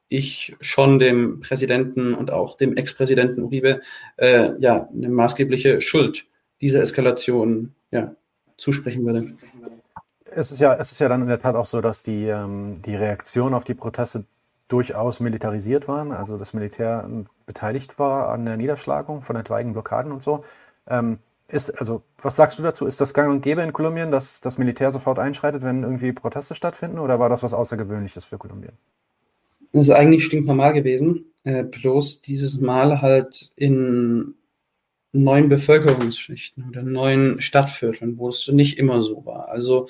[0.10, 3.82] ich schon dem Präsidenten und auch dem Ex-Präsidenten Uribe
[4.18, 6.26] äh, ja eine maßgebliche Schuld
[6.62, 8.16] dieser Eskalation ja,
[8.58, 9.34] zusprechen würde.
[10.36, 12.82] Es ist ja, es ist ja dann in der Tat auch so, dass die, ähm,
[12.82, 14.26] die Reaktion auf die Proteste
[14.74, 17.08] durchaus militarisiert waren, also das Militär
[17.46, 20.44] beteiligt war an der Niederschlagung von etwaigen Blockaden und so.
[20.88, 22.88] Ähm, ist, also, was sagst du dazu?
[22.88, 26.56] Ist das gang und gäbe in Kolumbien, dass das Militär sofort einschreitet, wenn irgendwie Proteste
[26.56, 28.72] stattfinden, oder war das was Außergewöhnliches für Kolumbien?
[29.74, 34.34] Das ist eigentlich stinknormal gewesen, äh, bloß dieses Mal halt in
[35.12, 39.50] neuen Bevölkerungsschichten oder neuen Stadtvierteln, wo es nicht immer so war.
[39.50, 39.88] Also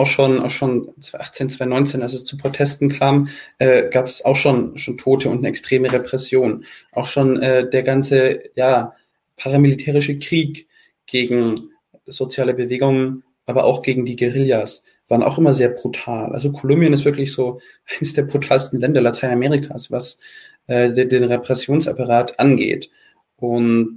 [0.00, 3.28] auch schon, auch schon 2018, 2019, als es zu Protesten kam,
[3.58, 6.64] äh, gab es auch schon, schon Tote und eine extreme Repression.
[6.92, 8.94] Auch schon äh, der ganze, ja,
[9.36, 10.66] paramilitärische Krieg
[11.06, 11.70] gegen
[12.06, 16.32] soziale Bewegungen, aber auch gegen die Guerillas waren auch immer sehr brutal.
[16.32, 17.60] Also Kolumbien ist wirklich so
[17.98, 20.18] eines der brutalsten Länder Lateinamerikas, was
[20.66, 22.90] äh, den, Repressionsapparat angeht.
[23.36, 23.96] Und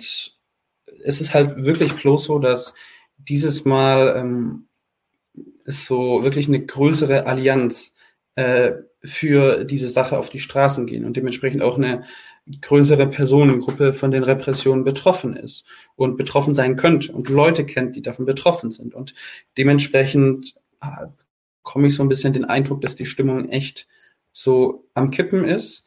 [1.05, 2.73] es ist halt wirklich bloß so, dass
[3.17, 4.67] dieses Mal ähm,
[5.65, 7.95] ist so wirklich eine größere Allianz
[8.35, 12.03] äh, für diese Sache auf die Straßen gehen und dementsprechend auch eine
[12.61, 18.01] größere Personengruppe von den Repressionen betroffen ist und betroffen sein könnte und Leute kennt, die
[18.01, 18.93] davon betroffen sind.
[18.93, 19.13] Und
[19.57, 21.07] dementsprechend äh,
[21.63, 23.87] komme ich so ein bisschen den Eindruck, dass die Stimmung echt
[24.33, 25.85] so am Kippen ist.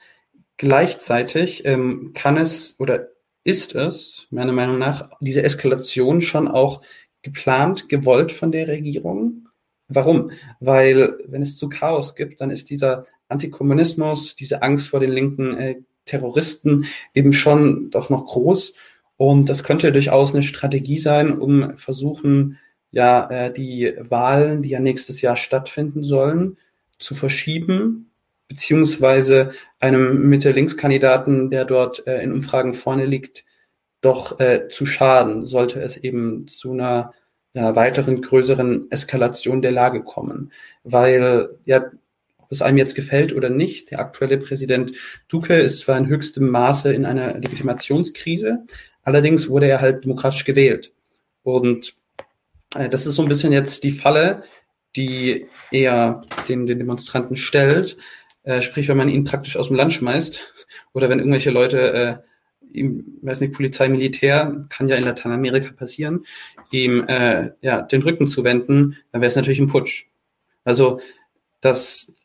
[0.56, 3.08] Gleichzeitig ähm, kann es oder
[3.44, 6.82] ist es, meiner Meinung nach, diese Eskalation schon auch
[7.22, 9.45] geplant, gewollt von der Regierung.
[9.88, 10.30] Warum?
[10.60, 15.56] Weil wenn es zu Chaos gibt, dann ist dieser Antikommunismus, diese Angst vor den linken
[15.56, 18.74] äh, Terroristen eben schon doch noch groß.
[19.16, 22.58] Und das könnte durchaus eine Strategie sein, um versuchen,
[22.90, 26.58] ja, äh, die Wahlen, die ja nächstes Jahr stattfinden sollen,
[26.98, 28.10] zu verschieben,
[28.48, 33.44] beziehungsweise einem Mitte-Links-Kandidaten, der dort äh, in Umfragen vorne liegt,
[34.00, 37.12] doch äh, zu schaden, sollte es eben zu einer
[37.56, 40.52] weiteren größeren Eskalation der Lage kommen.
[40.84, 41.90] Weil ja
[42.46, 43.90] ob es einem jetzt gefällt oder nicht.
[43.90, 44.92] Der aktuelle Präsident
[45.26, 48.64] Duque ist zwar in höchstem Maße in einer Legitimationskrise,
[49.02, 50.92] allerdings wurde er halt demokratisch gewählt.
[51.42, 51.94] Und
[52.76, 54.44] äh, das ist so ein bisschen jetzt die Falle,
[54.94, 57.96] die er den, den Demonstranten stellt.
[58.44, 60.54] Äh, sprich, wenn man ihn praktisch aus dem Land schmeißt
[60.92, 62.16] oder wenn irgendwelche Leute äh,
[62.72, 66.24] ihm, weiß nicht, Polizei, Militär, kann ja in Lateinamerika passieren,
[66.70, 70.06] ihm äh, ja, den Rücken zu wenden, dann wäre es natürlich ein Putsch.
[70.64, 71.00] Also
[71.60, 72.16] das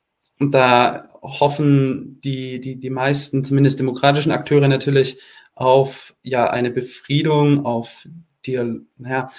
[0.49, 5.19] da hoffen die, die, die meisten, zumindest demokratischen Akteure natürlich,
[5.53, 8.07] auf ja eine Befriedung, auf
[8.45, 9.29] Dial naja,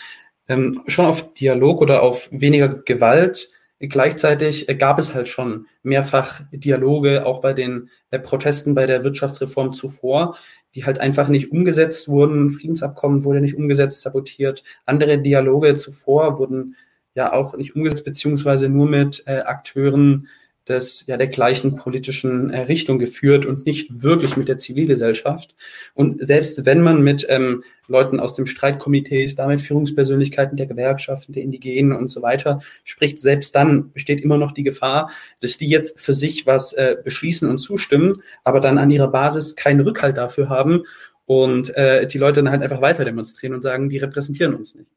[0.49, 3.51] ähm, schon auf Dialog oder auf weniger Gewalt.
[3.89, 9.73] Gleichzeitig gab es halt schon mehrfach Dialoge, auch bei den äh, Protesten bei der Wirtschaftsreform
[9.73, 10.37] zuvor,
[10.77, 12.51] die halt einfach nicht umgesetzt wurden.
[12.51, 14.63] Friedensabkommen wurde nicht umgesetzt, sabotiert.
[14.87, 16.77] Andere Dialoge zuvor wurden
[17.15, 20.29] ja auch nicht umgesetzt, beziehungsweise nur mit äh, Akteuren
[20.69, 25.55] des, ja, der gleichen politischen äh, Richtung geführt und nicht wirklich mit der Zivilgesellschaft.
[25.95, 31.43] Und selbst wenn man mit ähm, Leuten aus dem Streitkomitees, damit Führungspersönlichkeiten der Gewerkschaften, der
[31.43, 35.11] Indigenen und so weiter spricht, selbst dann besteht immer noch die Gefahr,
[35.41, 39.57] dass die jetzt für sich was äh, beschließen und zustimmen, aber dann an ihrer Basis
[39.57, 40.85] keinen Rückhalt dafür haben
[41.27, 44.89] und äh, die Leute dann halt einfach weiter demonstrieren und sagen, die repräsentieren uns nicht.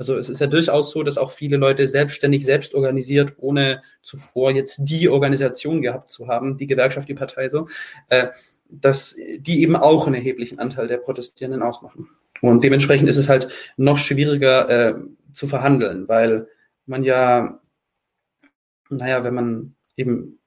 [0.00, 4.50] Also es ist ja durchaus so, dass auch viele Leute selbstständig, selbst organisiert, ohne zuvor
[4.50, 7.68] jetzt die Organisation gehabt zu haben, die Gewerkschaft, die Partei so,
[8.08, 8.28] äh,
[8.70, 12.08] dass die eben auch einen erheblichen Anteil der Protestierenden ausmachen.
[12.40, 14.94] Und dementsprechend ist es halt noch schwieriger äh,
[15.32, 16.48] zu verhandeln, weil
[16.86, 17.60] man ja,
[18.88, 20.39] naja, wenn man eben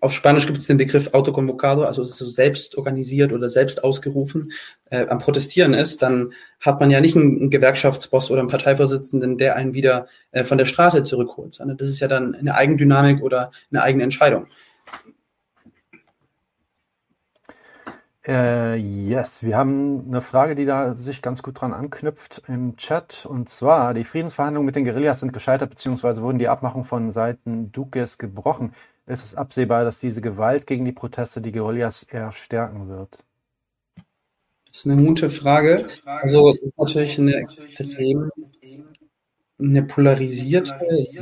[0.00, 4.52] auf Spanisch gibt es den Begriff autoconvocado, also so selbst organisiert oder selbst ausgerufen,
[4.90, 9.38] äh, am Protestieren ist, dann hat man ja nicht einen, einen Gewerkschaftsboss oder einen Parteivorsitzenden,
[9.38, 13.22] der einen wieder äh, von der Straße zurückholt, sondern das ist ja dann eine Eigendynamik
[13.22, 14.46] oder eine eigene Entscheidung.
[18.26, 23.24] Äh, yes, wir haben eine Frage, die da sich ganz gut dran anknüpft im Chat.
[23.26, 27.72] Und zwar, die Friedensverhandlungen mit den Guerillas sind gescheitert, beziehungsweise wurden die Abmachungen von Seiten
[27.72, 28.74] Dukes gebrochen.
[29.10, 33.18] Ist es absehbar, dass diese Gewalt gegen die Proteste die Guerillas eher stärken wird?
[34.66, 35.86] Das ist eine gute Frage.
[36.04, 38.30] Also natürlich eine extrem
[39.58, 40.74] eine polarisierte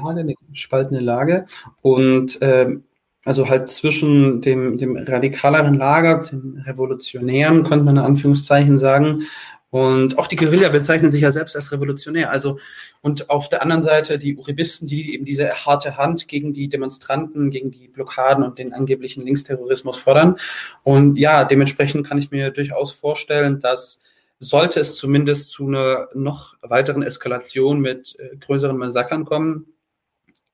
[0.04, 1.46] eine gespaltene Lage.
[1.80, 2.84] Und ähm,
[3.24, 9.22] also halt zwischen dem, dem radikaleren Lager, dem Revolutionären, könnte man in Anführungszeichen sagen.
[9.70, 12.30] Und auch die Guerilla bezeichnen sich ja selbst als revolutionär.
[12.30, 12.58] Also,
[13.02, 17.50] und auf der anderen Seite die Uribisten, die eben diese harte Hand gegen die Demonstranten,
[17.50, 20.36] gegen die Blockaden und den angeblichen Linksterrorismus fordern.
[20.84, 24.02] Und ja, dementsprechend kann ich mir durchaus vorstellen, dass
[24.40, 29.66] sollte es zumindest zu einer noch weiteren Eskalation mit äh, größeren Massakern kommen,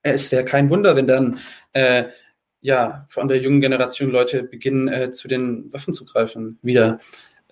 [0.04, 1.38] es wäre kein Wunder, wenn dann
[1.72, 2.04] äh,
[2.60, 7.00] ja, von der jungen Generation Leute beginnen, äh, zu den Waffen zu greifen wieder.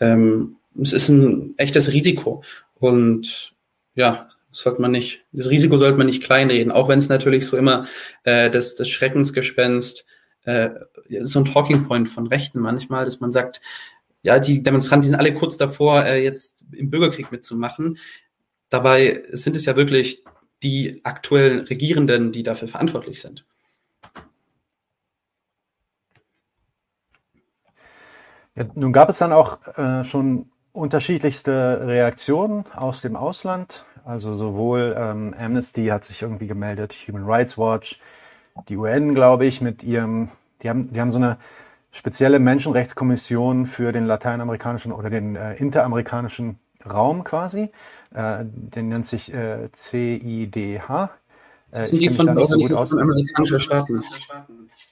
[0.01, 2.43] Ähm, es ist ein echtes Risiko.
[2.75, 3.55] Und
[3.95, 7.47] ja, das sollte man nicht, das Risiko sollte man nicht kleinreden, auch wenn es natürlich
[7.47, 7.87] so immer
[8.25, 10.07] äh, das, das Schreckensgespenst
[10.45, 10.71] äh,
[11.21, 13.61] so ein Talking Point von Rechten manchmal, dass man sagt,
[14.23, 17.99] ja, die Demonstranten, die sind alle kurz davor, äh, jetzt im Bürgerkrieg mitzumachen.
[18.69, 20.25] Dabei sind es ja wirklich
[20.63, 23.45] die aktuellen Regierenden, die dafür verantwortlich sind.
[28.55, 33.85] Ja, nun gab es dann auch äh, schon unterschiedlichste Reaktionen aus dem Ausland.
[34.05, 38.01] Also sowohl ähm, Amnesty hat sich irgendwie gemeldet, Human Rights Watch,
[38.69, 40.29] die UN, glaube ich, mit ihrem,
[40.63, 41.39] die haben, die haben so eine
[41.93, 47.71] spezielle Menschenrechtskommission für den lateinamerikanischen oder den äh, interamerikanischen Raum quasi.
[48.15, 51.11] Äh, den nennt sich äh, CIDH.
[51.71, 52.27] Äh, sind die von,
[52.67, 52.93] so aus.
[52.93, 54.03] amerikanischer Staaten?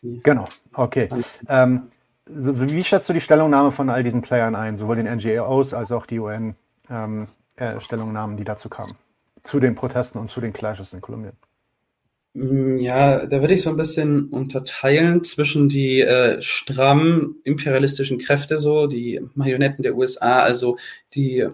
[0.03, 1.09] Genau, okay.
[1.49, 1.91] Ähm,
[2.33, 6.07] wie schätzt du die Stellungnahme von all diesen Playern ein, sowohl den NGOs als auch
[6.07, 8.93] die UN-Stellungnahmen, ähm, äh, die dazu kamen,
[9.43, 11.35] zu den Protesten und zu den Clashes in Kolumbien?
[12.35, 18.59] Mm, ja, da würde ich so ein bisschen unterteilen zwischen die äh, stramm imperialistischen Kräfte,
[18.59, 20.77] so die Marionetten der USA, also
[21.15, 21.47] die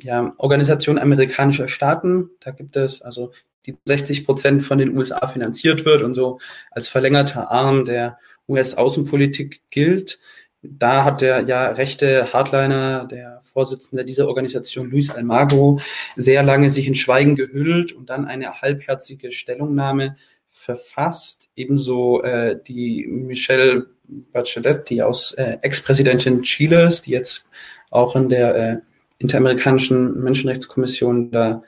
[0.00, 2.30] ja, Organisation amerikanischer Staaten.
[2.40, 3.32] Da gibt es also
[3.66, 6.38] die 60 Prozent von den USA finanziert wird und so
[6.70, 8.18] als verlängerter Arm der
[8.48, 10.18] US-Außenpolitik gilt.
[10.62, 15.80] Da hat der ja rechte Hardliner, der Vorsitzende dieser Organisation, Luis Almagro,
[16.16, 20.16] sehr lange sich in Schweigen gehüllt und dann eine halbherzige Stellungnahme
[20.48, 21.50] verfasst.
[21.54, 27.48] Ebenso äh, die Michelle Bachelet, die aus äh, Ex-Präsidentin Chiles, die jetzt
[27.90, 28.78] auch in der äh,
[29.18, 31.62] Interamerikanischen Menschenrechtskommission da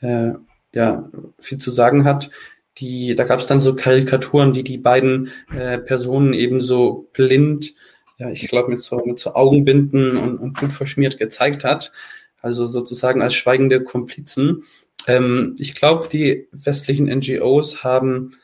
[0.00, 0.32] äh,
[0.72, 1.08] ja
[1.38, 2.30] viel zu sagen hat
[2.78, 7.74] die, da gab es dann so Karikaturen, die die beiden äh, Personen eben so blind,
[8.18, 11.92] ja, ich glaube mit so, mit so Augenbinden und, und Blut verschmiert gezeigt hat.
[12.40, 14.64] Also sozusagen als schweigende Komplizen.
[15.06, 18.36] Ähm, ich glaube, die westlichen NGOs haben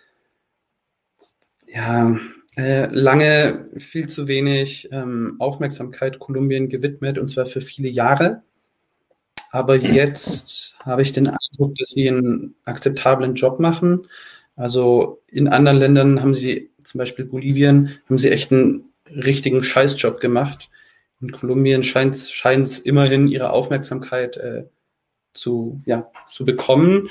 [1.66, 2.16] ja
[2.56, 8.42] äh, lange viel zu wenig ähm, Aufmerksamkeit Kolumbien gewidmet und zwar für viele Jahre.
[9.52, 14.06] Aber jetzt habe ich den Eindruck, dass sie einen akzeptablen Job machen.
[14.56, 20.20] Also in anderen Ländern haben sie, zum Beispiel Bolivien, haben sie echt einen richtigen Scheißjob
[20.20, 20.70] gemacht.
[21.20, 24.64] In Kolumbien scheint es immerhin ihre Aufmerksamkeit äh,
[25.34, 27.08] zu, ja, zu bekommen.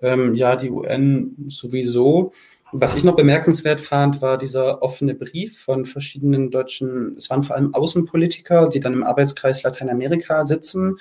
[0.00, 2.32] Ähm, ja, die UN sowieso.
[2.72, 7.56] Was ich noch bemerkenswert fand, war dieser offene Brief von verschiedenen deutschen, es waren vor
[7.56, 10.98] allem Außenpolitiker, die dann im Arbeitskreis Lateinamerika sitzen,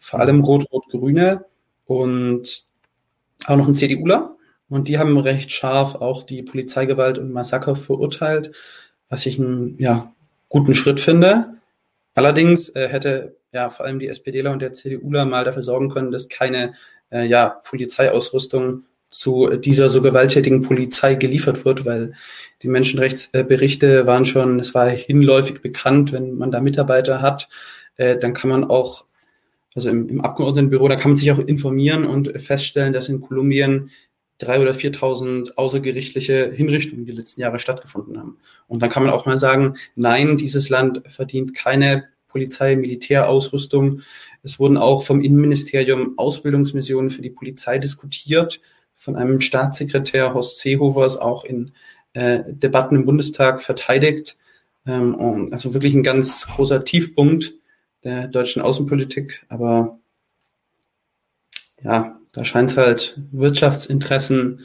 [0.00, 1.44] vor allem Rot-Rot-Grüne
[1.86, 2.64] und
[3.46, 4.36] auch noch ein CDUler.
[4.68, 8.52] Und die haben recht scharf auch die Polizeigewalt und Massaker verurteilt,
[9.08, 10.12] was ich einen ja,
[10.48, 11.54] guten Schritt finde.
[12.14, 16.12] Allerdings äh, hätte ja vor allem die SPDler und der CDUler mal dafür sorgen können,
[16.12, 16.74] dass keine
[17.10, 22.14] äh, ja, Polizeiausrüstung zu dieser so gewalttätigen Polizei geliefert wird, weil
[22.62, 27.48] die Menschenrechtsberichte waren schon, es war hinläufig bekannt, wenn man da Mitarbeiter hat,
[27.96, 29.04] äh, dann kann man auch
[29.74, 33.90] also im, im Abgeordnetenbüro, da kann man sich auch informieren und feststellen, dass in Kolumbien
[34.38, 38.38] drei oder 4.000 außergerichtliche Hinrichtungen die letzten Jahre stattgefunden haben.
[38.66, 44.02] Und dann kann man auch mal sagen, nein, dieses Land verdient keine Polizei, Militärausrüstung.
[44.42, 48.60] Es wurden auch vom Innenministerium Ausbildungsmissionen für die Polizei diskutiert,
[48.94, 51.72] von einem Staatssekretär Horst Seehofers auch in
[52.12, 54.38] äh, Debatten im Bundestag verteidigt.
[54.86, 57.54] Ähm, also wirklich ein ganz großer Tiefpunkt
[58.04, 59.44] der deutschen Außenpolitik.
[59.48, 59.98] Aber
[61.82, 64.60] ja, da scheint es halt Wirtschaftsinteressen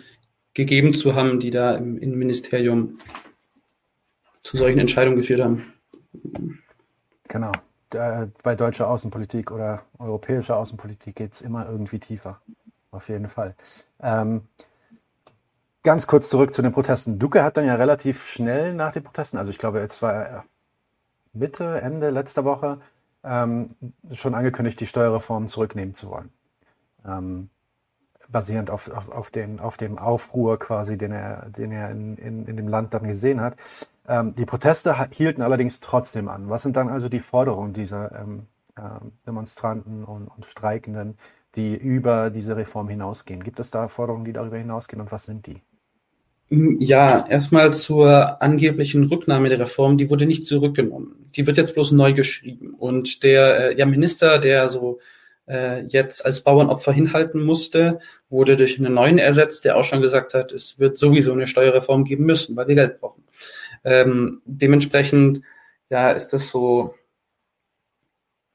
[0.54, 2.98] gegeben zu haben, die da im Innenministerium
[4.44, 5.74] zu solchen Entscheidungen geführt haben.
[7.28, 7.52] Genau.
[7.90, 12.42] Bei deutscher Außenpolitik oder europäischer Außenpolitik geht es immer irgendwie tiefer.
[12.92, 13.56] Auf jeden Fall.
[14.02, 14.42] Ähm,
[15.84, 17.20] ganz kurz zurück zu den Protesten.
[17.20, 20.46] Duque hat dann ja relativ schnell nach den Protesten, also ich glaube, jetzt war
[21.34, 22.80] Mitte, Ende letzter Woche,
[23.26, 23.76] ähm,
[24.12, 26.30] schon angekündigt, die Steuerreform zurücknehmen zu wollen.
[27.06, 27.50] Ähm,
[28.30, 32.46] basierend auf, auf, auf, den, auf dem Aufruhr quasi, den er, den er in, in,
[32.46, 33.56] in dem Land dann gesehen hat.
[34.08, 36.50] Ähm, die Proteste hielten allerdings trotzdem an.
[36.50, 38.82] Was sind dann also die Forderungen dieser ähm, äh,
[39.26, 41.18] Demonstranten und, und Streikenden,
[41.56, 43.44] die über diese Reform hinausgehen?
[43.44, 45.62] Gibt es da Forderungen, die darüber hinausgehen und was sind die?
[46.50, 51.30] Ja, erstmal zur angeblichen Rücknahme der Reform, die wurde nicht zurückgenommen.
[51.36, 52.76] Die wird jetzt bloß neu geschrieben.
[52.76, 55.00] Und der äh, ja, Minister, der so
[55.48, 60.36] äh, jetzt als Bauernopfer hinhalten musste, wurde durch einen neuen ersetzt, der auch schon gesagt
[60.36, 63.24] hat, es wird sowieso eine Steuerreform geben müssen, weil wir Geld brauchen.
[63.84, 65.42] Ähm, dementsprechend,
[65.90, 66.94] ja, ist das so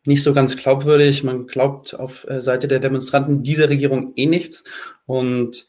[0.06, 1.24] nicht so ganz glaubwürdig.
[1.24, 4.64] Man glaubt auf äh, Seite der Demonstranten dieser Regierung eh nichts.
[5.06, 5.66] Und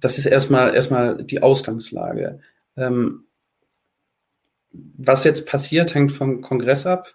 [0.00, 2.40] das ist erstmal, erstmal die Ausgangslage.
[2.76, 3.24] Ähm,
[4.72, 7.14] was jetzt passiert, hängt vom Kongress ab,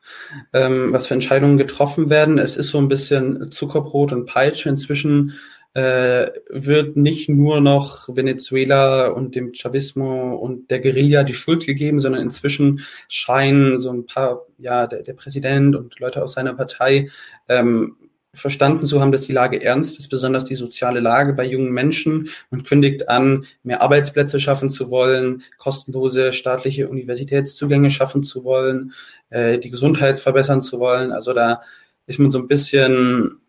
[0.51, 2.37] ähm, was für Entscheidungen getroffen werden.
[2.37, 4.67] Es ist so ein bisschen Zuckerbrot und Peitsche.
[4.67, 5.35] Inzwischen
[5.73, 11.99] äh, wird nicht nur noch Venezuela und dem Chavismo und der Guerilla die Schuld gegeben,
[11.99, 17.09] sondern inzwischen scheinen so ein paar, ja, der, der Präsident und Leute aus seiner Partei
[17.47, 17.97] ähm,
[18.35, 22.29] verstanden zu haben, dass die Lage ernst ist, besonders die soziale Lage bei jungen Menschen
[22.51, 28.93] und kündigt an, mehr Arbeitsplätze schaffen zu wollen, kostenlose staatliche Universitätszugänge schaffen zu wollen,
[29.29, 31.11] äh, die Gesundheit verbessern zu wollen.
[31.11, 31.61] Also da
[32.07, 33.39] ist man so ein bisschen,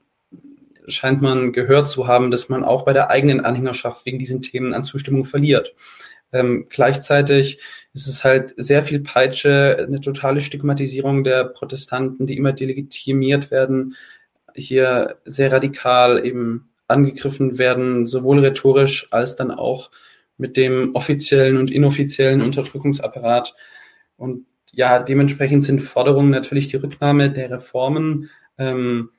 [0.89, 4.72] scheint man gehört zu haben, dass man auch bei der eigenen Anhängerschaft wegen diesen Themen
[4.72, 5.74] an Zustimmung verliert.
[6.32, 7.61] Ähm, gleichzeitig
[7.93, 13.97] ist es halt sehr viel Peitsche, eine totale Stigmatisierung der Protestanten, die immer delegitimiert werden,
[14.57, 19.91] hier sehr radikal eben angegriffen werden, sowohl rhetorisch als dann auch
[20.39, 23.55] mit dem offiziellen und inoffiziellen Unterdrückungsapparat.
[24.17, 29.11] Und ja, dementsprechend sind Forderungen natürlich die Rücknahme der Reformen, ähm,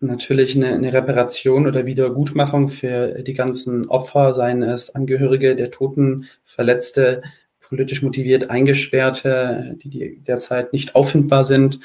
[0.00, 6.26] natürlich eine, eine Reparation oder Wiedergutmachung für die ganzen Opfer, seien es Angehörige der Toten,
[6.44, 7.22] Verletzte,
[7.60, 11.78] politisch motiviert Eingesperrte, die, die derzeit nicht auffindbar sind,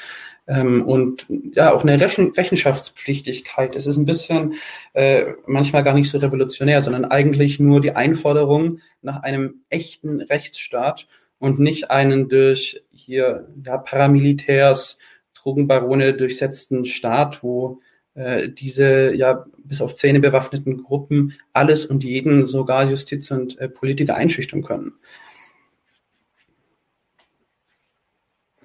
[0.48, 3.76] ähm, und ja, auch eine Rechen Rechenschaftspflichtigkeit.
[3.76, 4.54] Es ist ein bisschen
[4.94, 11.06] äh, manchmal gar nicht so revolutionär, sondern eigentlich nur die Einforderung nach einem echten Rechtsstaat
[11.38, 14.98] und nicht einen durch hier ja, Paramilitärs,
[15.34, 17.80] Drogenbarone durchsetzten Staat, wo
[18.14, 23.68] äh, diese ja bis auf Zähne bewaffneten Gruppen alles und jeden, sogar Justiz und äh,
[23.68, 24.94] Politiker einschüchtern können.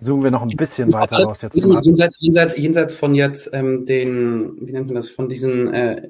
[0.03, 4.57] Zoomen wir noch ein bisschen weiter raus jetzt jenseits, jenseits, jenseits von jetzt ähm, den,
[4.67, 6.09] wie nennt man das, von diesen äh,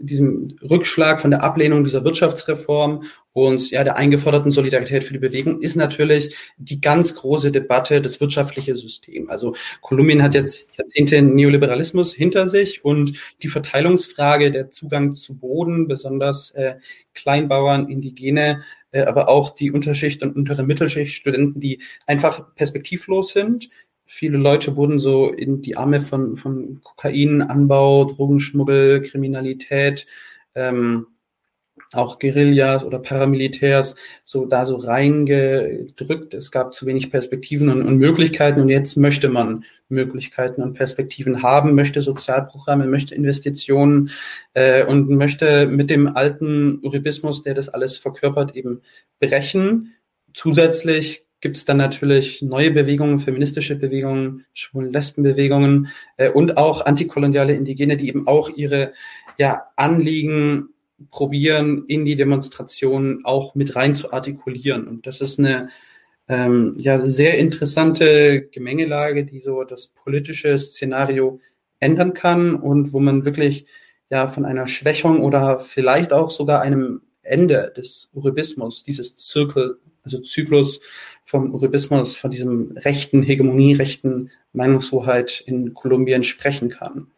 [0.00, 5.60] diesem Rückschlag von der Ablehnung dieser Wirtschaftsreform und ja der eingeforderten Solidarität für die Bewegung
[5.60, 9.28] ist natürlich die ganz große Debatte des wirtschaftlichen Systems.
[9.28, 15.86] Also Kolumbien hat jetzt Jahrzehnte Neoliberalismus hinter sich und die Verteilungsfrage, der Zugang zu Boden,
[15.86, 16.76] besonders äh,
[17.12, 23.68] Kleinbauern, Indigene, äh, aber auch die Unterschicht und untere Mittelschicht Studenten, die einfach perspektivlos sind.
[24.06, 30.06] Viele Leute wurden so in die Arme von, von Kokainanbau, Drogenschmuggel, Kriminalität,
[30.54, 31.08] ähm,
[31.92, 36.34] auch Guerillas oder Paramilitärs so da so reingedrückt.
[36.34, 41.42] Es gab zu wenig Perspektiven und, und, Möglichkeiten und jetzt möchte man Möglichkeiten und Perspektiven
[41.42, 44.10] haben, möchte Sozialprogramme, möchte Investitionen
[44.54, 48.82] äh, und möchte mit dem alten Uribismus, der das alles verkörpert, eben
[49.20, 49.94] brechen.
[50.32, 57.54] Zusätzlich gibt es dann natürlich neue Bewegungen, feministische Bewegungen, schwulen Lesbenbewegungen äh, und auch antikoloniale
[57.54, 58.92] Indigene, die eben auch ihre
[59.38, 60.70] ja, Anliegen
[61.10, 64.88] probieren, in die Demonstration auch mit rein zu artikulieren.
[64.88, 65.68] Und das ist eine
[66.28, 71.40] ähm, ja, sehr interessante Gemengelage, die so das politische Szenario
[71.80, 73.66] ändern kann und wo man wirklich
[74.10, 80.20] ja von einer Schwächung oder vielleicht auch sogar einem Ende des Uribismus, dieses Zirkel, also
[80.20, 80.80] Zyklus
[81.26, 87.08] vom Uribismus, von diesem rechten Hegemonie, rechten Meinungshoheit in Kolumbien sprechen kann.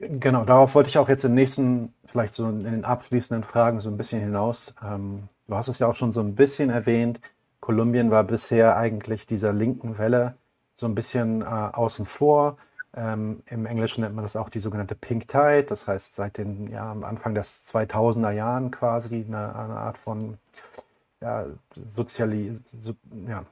[0.00, 3.90] Genau, darauf wollte ich auch jetzt im nächsten, vielleicht so in den abschließenden Fragen so
[3.90, 4.74] ein bisschen hinaus.
[4.82, 7.20] Ähm, du hast es ja auch schon so ein bisschen erwähnt.
[7.60, 10.34] Kolumbien war bisher eigentlich dieser linken Welle
[10.76, 12.56] so ein bisschen äh, außen vor.
[12.96, 16.70] Ähm, Im Englischen nennt man das auch die sogenannte Pink Tide, das heißt seit den
[16.70, 20.38] ja, Anfang des 2000er Jahren quasi eine, eine Art von
[21.20, 22.94] ja, Soziali so,
[23.26, 23.44] ja,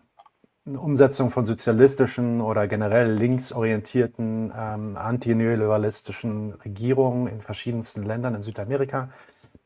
[0.67, 9.11] eine Umsetzung von sozialistischen oder generell linksorientierten, ähm, antineoliberalistischen Regierungen in verschiedensten Ländern in Südamerika.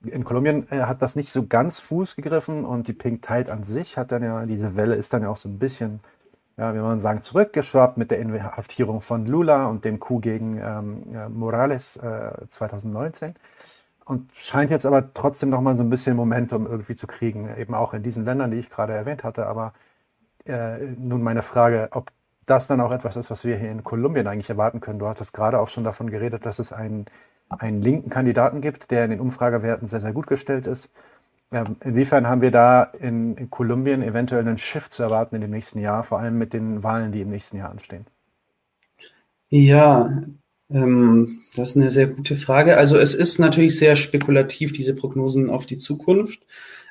[0.05, 3.65] In Kolumbien äh, hat das nicht so ganz Fuß gegriffen und die Pink Tide an
[3.65, 6.01] sich hat dann ja, diese Welle ist dann ja auch so ein bisschen,
[6.59, 11.35] ja, wie man sagen, zurückgeschwappt mit der Inhaftierung von Lula und dem Coup gegen ähm,
[11.35, 13.35] Morales äh, 2019
[14.11, 17.75] und scheint jetzt aber trotzdem noch mal so ein bisschen Momentum irgendwie zu kriegen, eben
[17.75, 19.73] auch in diesen Ländern, die ich gerade erwähnt hatte, aber
[20.47, 22.11] äh, nun meine Frage, ob
[22.45, 24.99] das dann auch etwas ist, was wir hier in Kolumbien eigentlich erwarten können.
[24.99, 27.07] Du hattest gerade auch schon davon geredet, dass es einen,
[27.51, 30.91] einen linken Kandidaten gibt, der in den Umfragewerten sehr, sehr gut gestellt ist.
[31.53, 35.53] Ähm, inwiefern haben wir da in, in Kolumbien eventuell einen Shift zu erwarten in dem
[35.53, 38.07] nächsten Jahr, vor allem mit den Wahlen, die im nächsten Jahr anstehen?
[39.51, 40.11] Ja,
[40.73, 42.77] ähm, das ist eine sehr gute Frage.
[42.77, 46.41] Also es ist natürlich sehr spekulativ, diese Prognosen auf die Zukunft.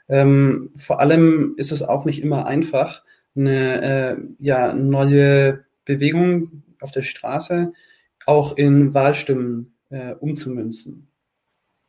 [0.07, 3.03] Ähm, vor allem ist es auch nicht immer einfach,
[3.35, 7.73] eine äh, ja, neue Bewegung auf der Straße
[8.25, 11.07] auch in Wahlstimmen äh, umzumünzen.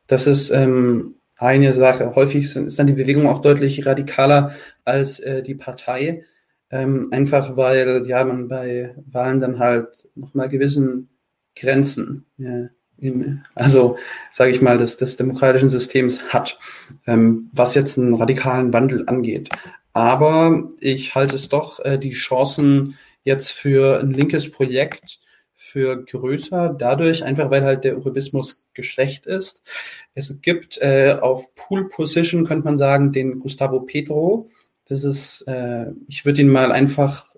[0.07, 2.15] Das ist ähm, eine Sache.
[2.15, 4.53] Häufig sind, ist dann die Bewegung auch deutlich radikaler
[4.85, 6.23] als äh, die Partei,
[6.69, 11.09] ähm, einfach weil ja man bei Wahlen dann halt nochmal gewissen
[11.55, 13.97] Grenzen, ja, in, also
[14.31, 16.59] sage ich mal, des, des demokratischen Systems hat,
[17.07, 19.49] ähm, was jetzt einen radikalen Wandel angeht.
[19.93, 25.19] Aber ich halte es doch äh, die Chancen jetzt für ein linkes Projekt
[25.55, 29.63] für größer, dadurch einfach, weil halt der Uribismus geschwächt ist.
[30.15, 34.49] Es gibt äh, auf Pool Position, könnte man sagen, den Gustavo Pedro.
[34.85, 37.30] Das ist, äh, ich würde ihn mal einfach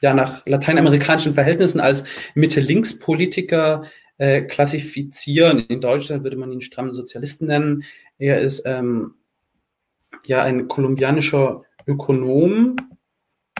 [0.00, 3.84] ja nach lateinamerikanischen Verhältnissen als Mitte-Links-Politiker
[4.18, 5.60] äh, klassifizieren.
[5.60, 7.84] In Deutschland würde man ihn strammen Sozialisten nennen.
[8.18, 9.14] Er ist ähm,
[10.26, 12.76] ja ein kolumbianischer Ökonom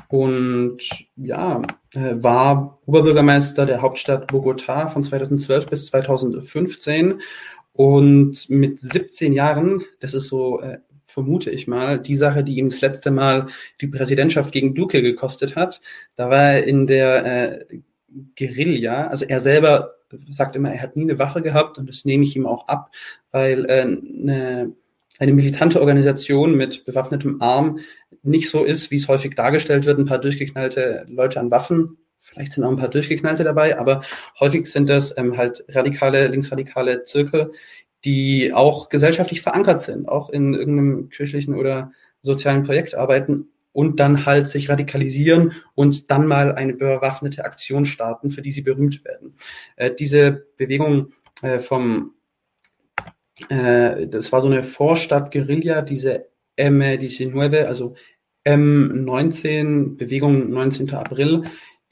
[0.09, 0.79] und
[1.17, 1.63] ja,
[1.95, 7.21] äh, war Oberbürgermeister der Hauptstadt Bogotá von 2012 bis 2015
[7.73, 10.79] und mit 17 Jahren, das ist so, äh,
[11.09, 13.47] vermute ich mal, die Sache, die ihm das letzte Mal
[13.81, 15.81] die Präsidentschaft gegen Duque gekostet hat,
[16.15, 17.81] da war er in der äh,
[18.39, 19.95] Guerilla, also er selber
[20.29, 22.91] sagt immer, er hat nie eine Waffe gehabt und das nehme ich ihm auch ab,
[23.31, 24.73] weil äh, eine
[25.19, 27.81] eine militante Organisation mit bewaffnetem Arm
[28.23, 31.99] nicht so ist, wie es häufig dargestellt wird, ein paar durchgeknallte Leute an Waffen.
[32.21, 34.03] Vielleicht sind auch ein paar durchgeknallte dabei, aber
[34.39, 37.51] häufig sind das ähm, halt radikale, linksradikale Zirkel,
[38.05, 41.93] die auch gesellschaftlich verankert sind, auch in irgendeinem kirchlichen oder
[42.23, 48.31] sozialen Projekt arbeiten und dann halt sich radikalisieren und dann mal eine bewaffnete Aktion starten,
[48.31, 49.35] für die sie berühmt werden.
[49.77, 52.15] Äh, diese Bewegung äh, vom
[53.49, 56.27] äh, das war so eine Vorstadt-Guerilla, diese
[56.57, 57.95] M19, also
[58.45, 60.95] M19, Bewegung 19.
[60.95, 61.43] April,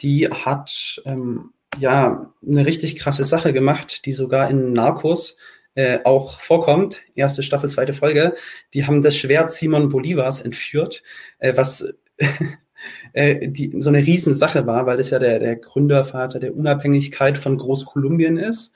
[0.01, 5.37] die hat ähm, ja eine richtig krasse Sache gemacht, die sogar in Narcos
[5.77, 7.03] äh, auch vorkommt.
[7.15, 8.35] Erste Staffel, zweite Folge.
[8.75, 11.03] Die haben das Schwert Simon Bolivars entführt,
[11.39, 11.99] äh, was
[13.13, 17.59] äh, die, so eine Riesensache war, weil es ja der, der Gründervater der Unabhängigkeit von
[17.59, 18.75] Großkolumbien ist.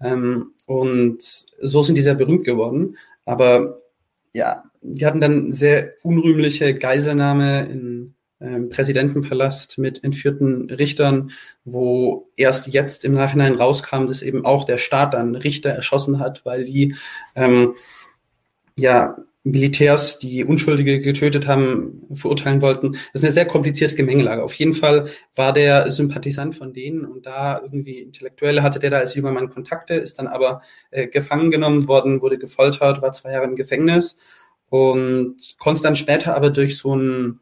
[0.00, 2.96] Ähm, und so sind die sehr berühmt geworden.
[3.24, 3.80] Aber
[4.34, 11.30] ja, die hatten dann sehr unrühmliche Geiselnahme im ähm, Präsidentenpalast mit entführten Richtern,
[11.64, 16.44] wo erst jetzt im Nachhinein rauskam, dass eben auch der Staat dann Richter erschossen hat,
[16.44, 16.96] weil die
[17.36, 17.74] ähm,
[18.78, 19.16] ja
[19.46, 22.92] Militärs, die Unschuldige getötet haben, verurteilen wollten.
[22.92, 24.42] Das ist eine sehr komplizierte Gemengelage.
[24.42, 28.98] Auf jeden Fall war der Sympathisant von denen und da irgendwie Intellektuelle hatte der da
[28.98, 33.32] als junger Mann Kontakte, ist dann aber äh, gefangen genommen worden, wurde gefoltert, war zwei
[33.32, 34.16] Jahre im Gefängnis
[34.70, 37.40] und konnte dann später aber durch so ein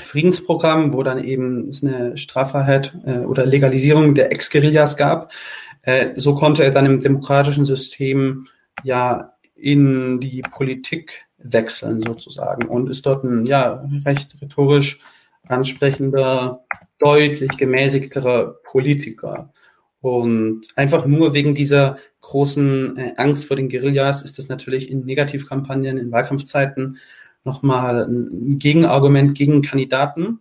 [0.00, 5.32] Friedensprogramm, wo dann eben es eine Straffreiheit äh, oder Legalisierung der Ex-Guerillas gab,
[5.82, 8.46] äh, so konnte er dann im demokratischen System
[8.82, 15.00] ja in die Politik wechseln sozusagen und ist dort ein ja recht rhetorisch
[15.46, 16.64] ansprechender,
[16.98, 19.52] deutlich gemäßigterer Politiker.
[20.02, 25.04] Und einfach nur wegen dieser großen äh, Angst vor den Guerillas ist es natürlich in
[25.04, 26.98] Negativkampagnen, in Wahlkampfzeiten
[27.44, 30.40] nochmal ein Gegenargument gegen Kandidaten.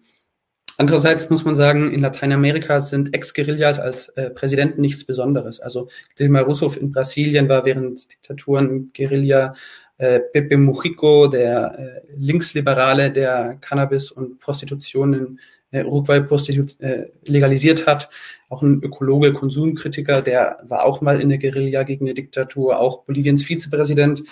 [0.77, 5.59] Andererseits muss man sagen, in Lateinamerika sind Ex-Guerillas als äh, Präsidenten nichts Besonderes.
[5.59, 9.53] Also Dilma Rousseff in Brasilien war während Diktaturen Guerilla,
[9.97, 15.39] äh, Pepe Mujico, der äh, Linksliberale, der Cannabis und Prostitution in
[15.71, 18.09] äh, Uruguay Prostitu äh, legalisiert hat.
[18.47, 22.79] Auch ein Ökologe, Konsumkritiker, der war auch mal in der Guerilla gegen eine Diktatur.
[22.79, 24.23] Auch Boliviens Vizepräsident,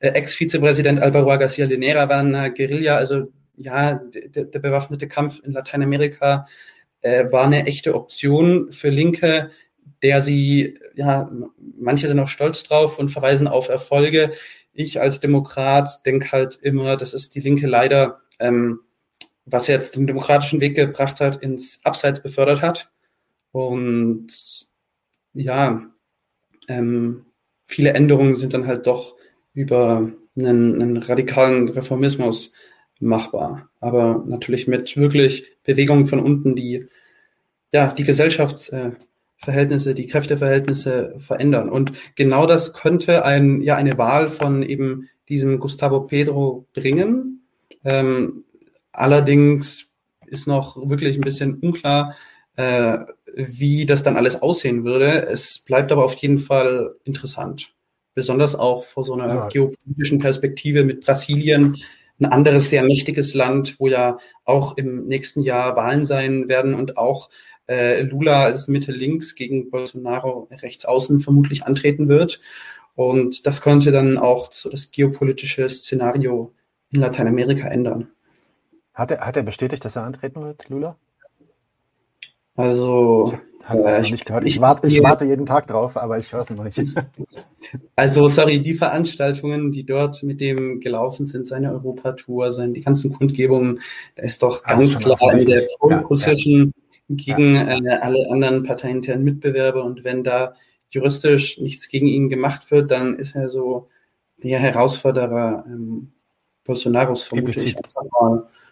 [0.00, 2.96] Ex-Vizepräsident Alvaro Garcia Linera war eine Guerilla.
[2.96, 6.46] Also ja, der, der bewaffnete Kampf in Lateinamerika
[7.00, 9.50] äh, war eine echte Option für Linke,
[10.02, 11.30] der sie, ja,
[11.78, 14.32] manche sind auch stolz drauf und verweisen auf Erfolge.
[14.72, 18.80] Ich als Demokrat denke halt immer, das ist die Linke leider, ähm,
[19.44, 22.90] was jetzt den demokratischen Weg gebracht hat, ins Abseits befördert hat.
[23.50, 24.28] Und
[25.32, 25.90] ja,
[26.68, 27.26] ähm,
[27.64, 29.17] viele Änderungen sind dann halt doch
[29.58, 32.52] über einen, einen radikalen Reformismus
[33.00, 33.68] machbar.
[33.80, 36.86] Aber natürlich mit wirklich Bewegungen von unten, die
[37.72, 41.68] ja die Gesellschaftsverhältnisse, die Kräfteverhältnisse verändern.
[41.68, 47.42] Und genau das könnte ein, ja, eine Wahl von eben diesem Gustavo Pedro bringen.
[47.84, 48.44] Ähm,
[48.92, 49.92] allerdings
[50.26, 52.14] ist noch wirklich ein bisschen unklar,
[52.54, 52.98] äh,
[53.34, 55.26] wie das dann alles aussehen würde.
[55.26, 57.72] Es bleibt aber auf jeden Fall interessant.
[58.18, 59.46] Besonders auch vor so einer ja.
[59.46, 61.76] geopolitischen Perspektive mit Brasilien,
[62.18, 66.96] ein anderes sehr mächtiges Land, wo ja auch im nächsten Jahr Wahlen sein werden und
[66.96, 67.30] auch
[67.68, 72.40] äh, Lula als Mitte links gegen Bolsonaro rechts außen vermutlich antreten wird.
[72.96, 76.52] Und das könnte dann auch so das geopolitische Szenario
[76.90, 78.10] in Lateinamerika ändern.
[78.94, 80.96] Hat er, hat er bestätigt, dass er antreten wird, Lula?
[82.56, 83.38] Also
[83.68, 84.46] habe äh, ich, nicht gehört.
[84.46, 86.78] Ich, warte, ich warte jeden Tag drauf, aber ich höre es noch nicht.
[87.96, 93.12] Also, sorry, die Veranstaltungen, die dort mit dem gelaufen sind, seine Europatour, seine, die ganzen
[93.12, 93.80] Kundgebungen,
[94.14, 96.72] da ist doch ganz klar in der Pole Position
[97.08, 97.36] ja, ja.
[97.36, 97.56] gegen.
[97.56, 99.84] Äh, alle anderen parteiinternen Mitbewerber.
[99.84, 100.54] Und wenn da
[100.88, 103.88] juristisch nichts gegen ihn gemacht wird, dann ist er so
[104.42, 106.12] der Herausforderer ähm,
[106.64, 107.76] Bolsonaros vermutlich.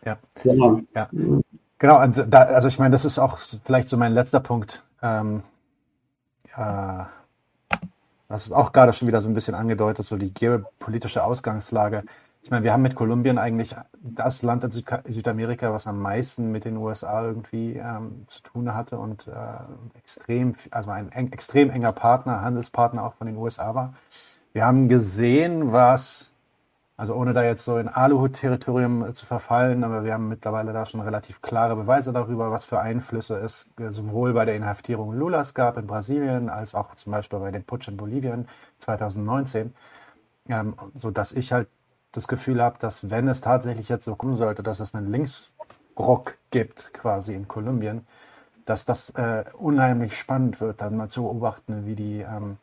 [0.04, 0.18] Ja.
[0.42, 0.80] Genau.
[0.94, 1.10] Ja.
[1.78, 4.82] Genau, also, da, also ich meine, das ist auch vielleicht so mein letzter Punkt.
[5.06, 5.42] Ähm,
[6.56, 7.08] ja,
[8.28, 12.04] das ist auch gerade schon wieder so ein bisschen angedeutet, so die geopolitische Ausgangslage.
[12.42, 16.64] Ich meine, wir haben mit Kolumbien eigentlich das Land in Südamerika, was am meisten mit
[16.64, 21.92] den USA irgendwie ähm, zu tun hatte und äh, extrem, also ein eng, extrem enger
[21.92, 23.94] Partner, Handelspartner auch von den USA war.
[24.52, 26.32] Wir haben gesehen, was
[26.96, 30.86] also ohne da jetzt so in Aluhut-Territorium äh, zu verfallen, aber wir haben mittlerweile da
[30.86, 35.54] schon relativ klare Beweise darüber, was für Einflüsse es äh, sowohl bei der Inhaftierung Lulas
[35.54, 39.74] gab in Brasilien, als auch zum Beispiel bei dem Putsch in Bolivien 2019,
[40.48, 41.68] ähm, so dass ich halt
[42.12, 46.38] das Gefühl habe, dass wenn es tatsächlich jetzt so kommen sollte, dass es einen Linksruck
[46.50, 48.06] gibt quasi in Kolumbien,
[48.64, 52.56] dass das äh, unheimlich spannend wird, dann mal zu beobachten, wie die ähm,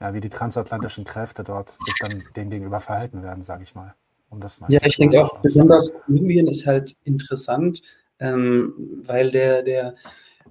[0.00, 3.94] ja, wie die transatlantischen Kräfte dort sich dann dem gegenüber verhalten werden, sage ich mal.
[4.28, 7.80] Um das mal ja, ich denke auch, besonders Kolumbien ist halt interessant,
[8.18, 9.94] ähm, weil der, der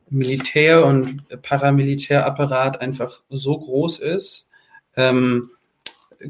[0.09, 4.47] Militär- und Paramilitärapparat einfach so groß ist.
[4.95, 5.51] Ähm,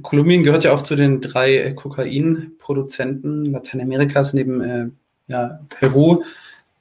[0.01, 4.89] Kolumbien gehört ja auch zu den drei Kokainproduzenten Lateinamerikas neben äh,
[5.27, 6.23] ja, Peru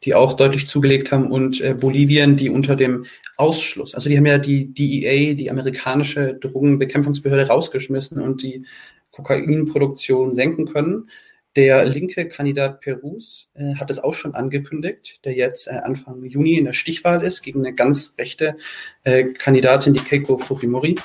[0.05, 4.27] die auch deutlich zugelegt haben, und äh, Bolivien, die unter dem Ausschluss, also die haben
[4.27, 8.65] ja die DEA, die amerikanische Drogenbekämpfungsbehörde, rausgeschmissen und die
[9.11, 11.09] Kokainproduktion senken können.
[11.57, 16.55] Der linke Kandidat Perus äh, hat es auch schon angekündigt, der jetzt äh, Anfang Juni
[16.55, 18.57] in der Stichwahl ist gegen eine ganz rechte
[19.05, 20.97] äh, Kandidatin, die Keiko Fujimori.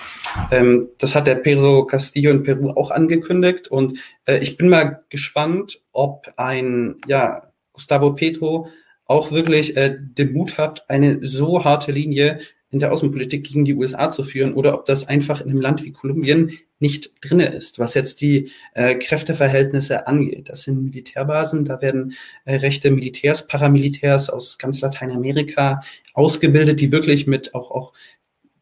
[0.49, 5.03] Ähm, das hat der Pedro Castillo in Peru auch angekündigt und äh, ich bin mal
[5.09, 8.69] gespannt, ob ein ja Gustavo Petro
[9.09, 12.39] auch wirklich äh, den Mut hat, eine so harte Linie
[12.69, 15.83] in der Außenpolitik gegen die USA zu führen oder ob das einfach in einem Land
[15.83, 20.49] wie Kolumbien nicht drinne ist, was jetzt die äh, Kräfteverhältnisse angeht.
[20.49, 22.13] Das sind Militärbasen, da werden
[22.45, 25.81] äh, rechte Militärs, Paramilitärs aus ganz Lateinamerika
[26.13, 27.93] ausgebildet, die wirklich mit auch, auch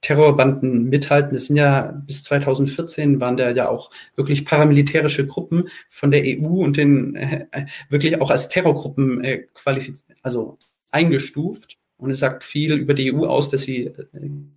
[0.07, 1.33] Terrorbanden mithalten.
[1.33, 6.63] Das sind ja bis 2014 waren da ja auch wirklich paramilitärische Gruppen von der EU
[6.63, 7.47] und den äh,
[7.89, 10.57] wirklich auch als Terrorgruppen äh, qualifiziert also
[10.91, 11.77] eingestuft.
[11.97, 13.93] Und es sagt viel über die EU aus, dass sie äh,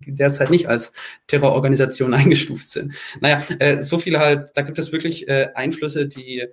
[0.07, 0.93] derzeit nicht als
[1.27, 2.93] Terrororganisation eingestuft sind.
[3.19, 6.45] Naja, äh, so viel halt, da gibt es wirklich äh, Einflüsse, die,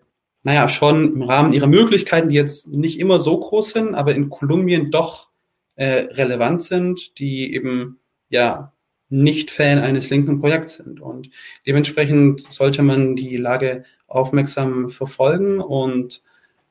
[0.42, 4.28] naja, schon im Rahmen ihrer Möglichkeiten, die jetzt nicht immer so groß sind, aber in
[4.28, 5.28] Kolumbien doch
[5.76, 8.72] äh, relevant sind, die eben, ja,
[9.10, 11.00] nicht Fan eines linken Projekts sind.
[11.00, 11.30] Und
[11.66, 16.22] dementsprechend sollte man die Lage aufmerksam verfolgen und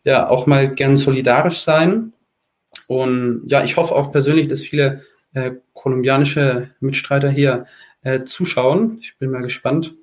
[0.03, 2.13] ja, auch mal gern solidarisch sein.
[2.87, 5.01] Und ja, ich hoffe auch persönlich, dass viele
[5.33, 7.65] äh, kolumbianische Mitstreiter hier
[8.01, 8.99] äh, zuschauen.
[9.01, 9.95] Ich bin mal gespannt.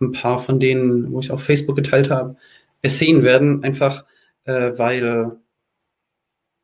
[0.00, 2.36] Ein paar von denen, wo ich es auf Facebook geteilt habe,
[2.80, 4.04] es sehen werden, einfach
[4.44, 5.36] äh, weil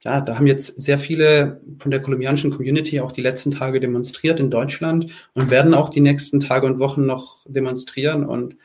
[0.01, 4.39] ja, da haben jetzt sehr viele von der kolumbianischen Community auch die letzten Tage demonstriert
[4.39, 8.25] in Deutschland und werden auch die nächsten Tage und Wochen noch demonstrieren.
[8.25, 8.57] Und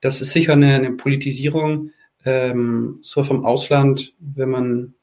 [0.00, 1.92] das ist sicher eine, eine Politisierung,
[2.24, 4.94] ähm, so vom Ausland, wenn man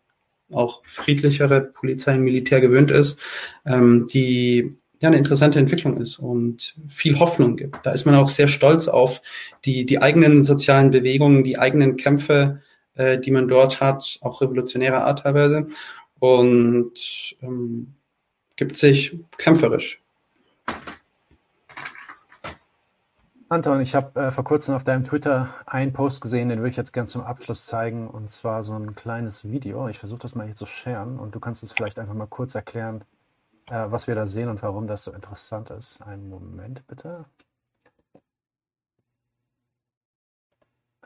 [0.51, 3.19] auch friedlichere Polizei und Militär gewöhnt ist,
[3.65, 7.77] ähm, die ja eine interessante Entwicklung ist und viel Hoffnung gibt.
[7.83, 9.21] Da ist man auch sehr stolz auf
[9.63, 12.61] die, die eigenen sozialen Bewegungen, die eigenen Kämpfe,
[12.99, 15.67] äh, die man dort hat, auch revolutionärer Art teilweise,
[16.19, 16.93] und
[17.41, 17.95] ähm,
[18.57, 20.01] gibt sich kämpferisch.
[23.47, 26.77] Anton, ich habe äh, vor kurzem auf deinem Twitter einen Post gesehen, den würde ich
[26.77, 29.87] jetzt gerne zum Abschluss zeigen, und zwar so ein kleines Video.
[29.87, 32.53] Ich versuche das mal hier zu sharen und du kannst es vielleicht einfach mal kurz
[32.53, 33.05] erklären,
[33.71, 36.01] äh, was wir da sehen und warum das so interessant ist.
[36.01, 37.25] Einen Moment bitte.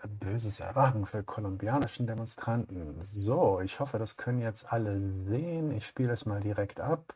[0.07, 2.99] Böses Erwachen für kolumbianischen Demonstranten.
[3.03, 5.71] So, ich hoffe, das können jetzt alle sehen.
[5.71, 7.15] Ich spiele es mal direkt ab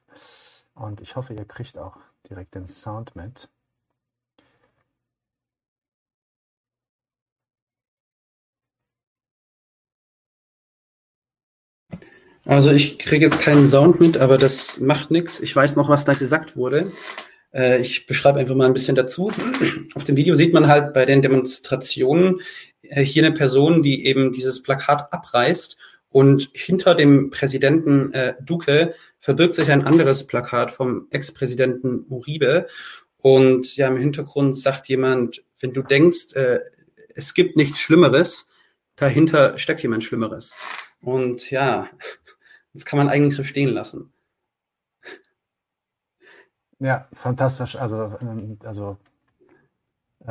[0.74, 1.98] und ich hoffe, ihr kriegt auch
[2.30, 3.50] direkt den Sound mit.
[12.46, 15.42] Also ich kriege jetzt keinen Sound mit, aber das macht nichts.
[15.42, 16.90] Ich weiß noch, was da gesagt wurde.
[17.54, 19.32] Äh, ich beschreibe einfach mal ein bisschen dazu.
[19.96, 22.42] Auf dem Video sieht man halt bei den Demonstrationen
[22.82, 25.78] hier eine Person, die eben dieses Plakat abreißt
[26.10, 32.68] und hinter dem Präsidenten äh, Duque verbirgt sich ein anderes Plakat vom Ex-Präsidenten Uribe.
[33.18, 36.62] Und ja, im Hintergrund sagt jemand, wenn du denkst, äh,
[37.14, 38.50] es gibt nichts Schlimmeres,
[38.96, 40.54] dahinter steckt jemand Schlimmeres.
[41.02, 41.90] Und ja,
[42.74, 44.14] das kann man eigentlich so stehen lassen.
[46.80, 47.76] Ja, fantastisch.
[47.76, 49.07] Also, ähm, also äh,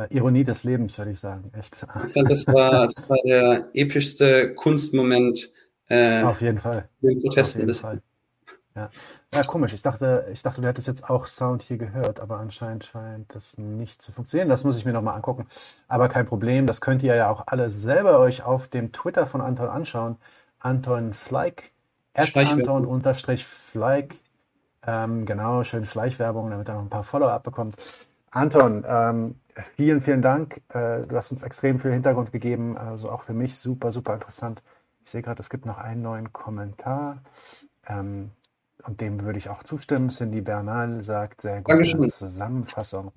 [0.09, 1.51] Ironie des Lebens, würde ich sagen.
[1.57, 1.85] Echt.
[2.05, 5.51] Ich fand, das war, das war der epischste Kunstmoment.
[5.87, 6.89] Äh, Auf jeden Fall.
[7.01, 7.61] Den Protesten.
[7.61, 8.01] Auf jeden Fall.
[8.75, 8.91] Ja.
[9.33, 9.73] ja, komisch.
[9.73, 13.57] Ich dachte, ich dachte, du hättest jetzt auch Sound hier gehört, aber anscheinend scheint das
[13.57, 14.49] nicht zu funktionieren.
[14.49, 15.47] Das muss ich mir nochmal angucken.
[15.87, 16.67] Aber kein Problem.
[16.67, 20.17] Das könnt ihr ja auch alle selber euch auf dem Twitter von Anton anschauen.
[20.59, 21.73] Anton Fleik
[22.17, 24.19] Anton-Fleik.
[24.85, 27.77] Ähm, genau, schön Schleichwerbung, damit er noch ein paar Follower bekommt.
[28.37, 29.35] Anton, ähm,
[29.75, 30.61] vielen, vielen Dank.
[30.69, 34.61] Äh, du hast uns extrem viel Hintergrund gegeben, also auch für mich super, super interessant.
[35.03, 37.23] Ich sehe gerade, es gibt noch einen neuen Kommentar.
[37.87, 38.29] Ähm,
[38.83, 40.09] und dem würde ich auch zustimmen.
[40.09, 43.11] Cindy Bernal sagt, sehr gute Zusammenfassung.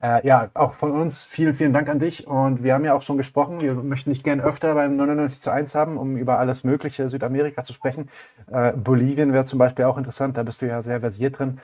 [0.00, 2.26] Äh, ja, auch von uns vielen, vielen Dank an dich.
[2.26, 5.50] Und wir haben ja auch schon gesprochen, wir möchten dich gerne öfter beim 99 zu
[5.50, 8.08] 1 haben, um über alles mögliche Südamerika zu sprechen.
[8.46, 11.58] Äh, Bolivien wäre zum Beispiel auch interessant, da bist du ja sehr versiert drin.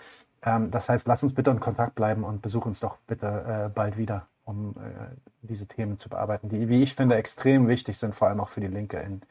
[0.44, 3.68] Ähm, das heißt, lass uns bitte in Kontakt bleiben und besuch uns doch bitte äh,
[3.68, 8.14] bald wieder, um äh, diese Themen zu bearbeiten, die, wie ich finde, extrem wichtig sind,
[8.14, 9.22] vor allem auch für die Linke in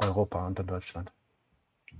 [0.00, 1.12] Europa und in Deutschland.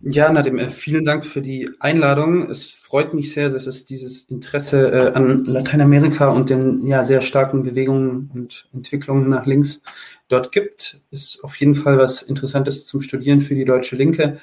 [0.05, 2.51] Ja, Nadim, äh, vielen Dank für die Einladung.
[2.51, 7.21] Es freut mich sehr, dass es dieses Interesse äh, an Lateinamerika und den ja sehr
[7.21, 9.81] starken Bewegungen und Entwicklungen nach links
[10.27, 11.01] dort gibt.
[11.13, 14.39] Ist auf jeden Fall was Interessantes zum Studieren für die deutsche Linke.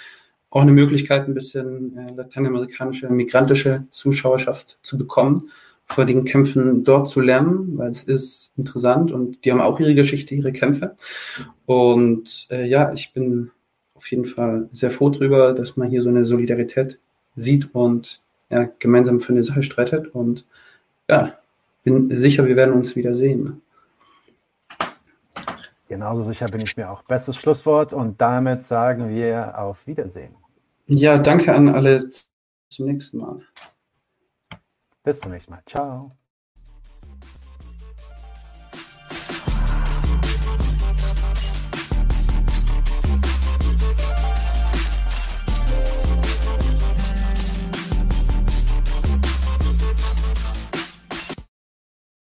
[0.51, 5.49] Auch eine Möglichkeit, ein bisschen äh, lateinamerikanische, migrantische Zuschauerschaft zu bekommen,
[5.85, 9.95] vor den Kämpfen dort zu lernen, weil es ist interessant und die haben auch ihre
[9.95, 10.95] Geschichte, ihre Kämpfe.
[11.65, 13.51] Und äh, ja, ich bin
[13.95, 16.99] auf jeden Fall sehr froh drüber, dass man hier so eine Solidarität
[17.35, 20.07] sieht und ja, gemeinsam für eine Sache streitet.
[20.13, 20.45] Und
[21.07, 21.37] ja,
[21.83, 23.61] bin sicher, wir werden uns wiedersehen.
[25.89, 27.01] Genauso sicher bin ich mir auch.
[27.01, 30.35] Bestes Schlusswort und damit sagen wir auf Wiedersehen.
[30.85, 32.07] Ja, danke an alle.
[32.69, 33.41] Zum nächsten Mal.
[35.03, 35.63] Bis zum nächsten Mal.
[35.65, 36.18] Ciao.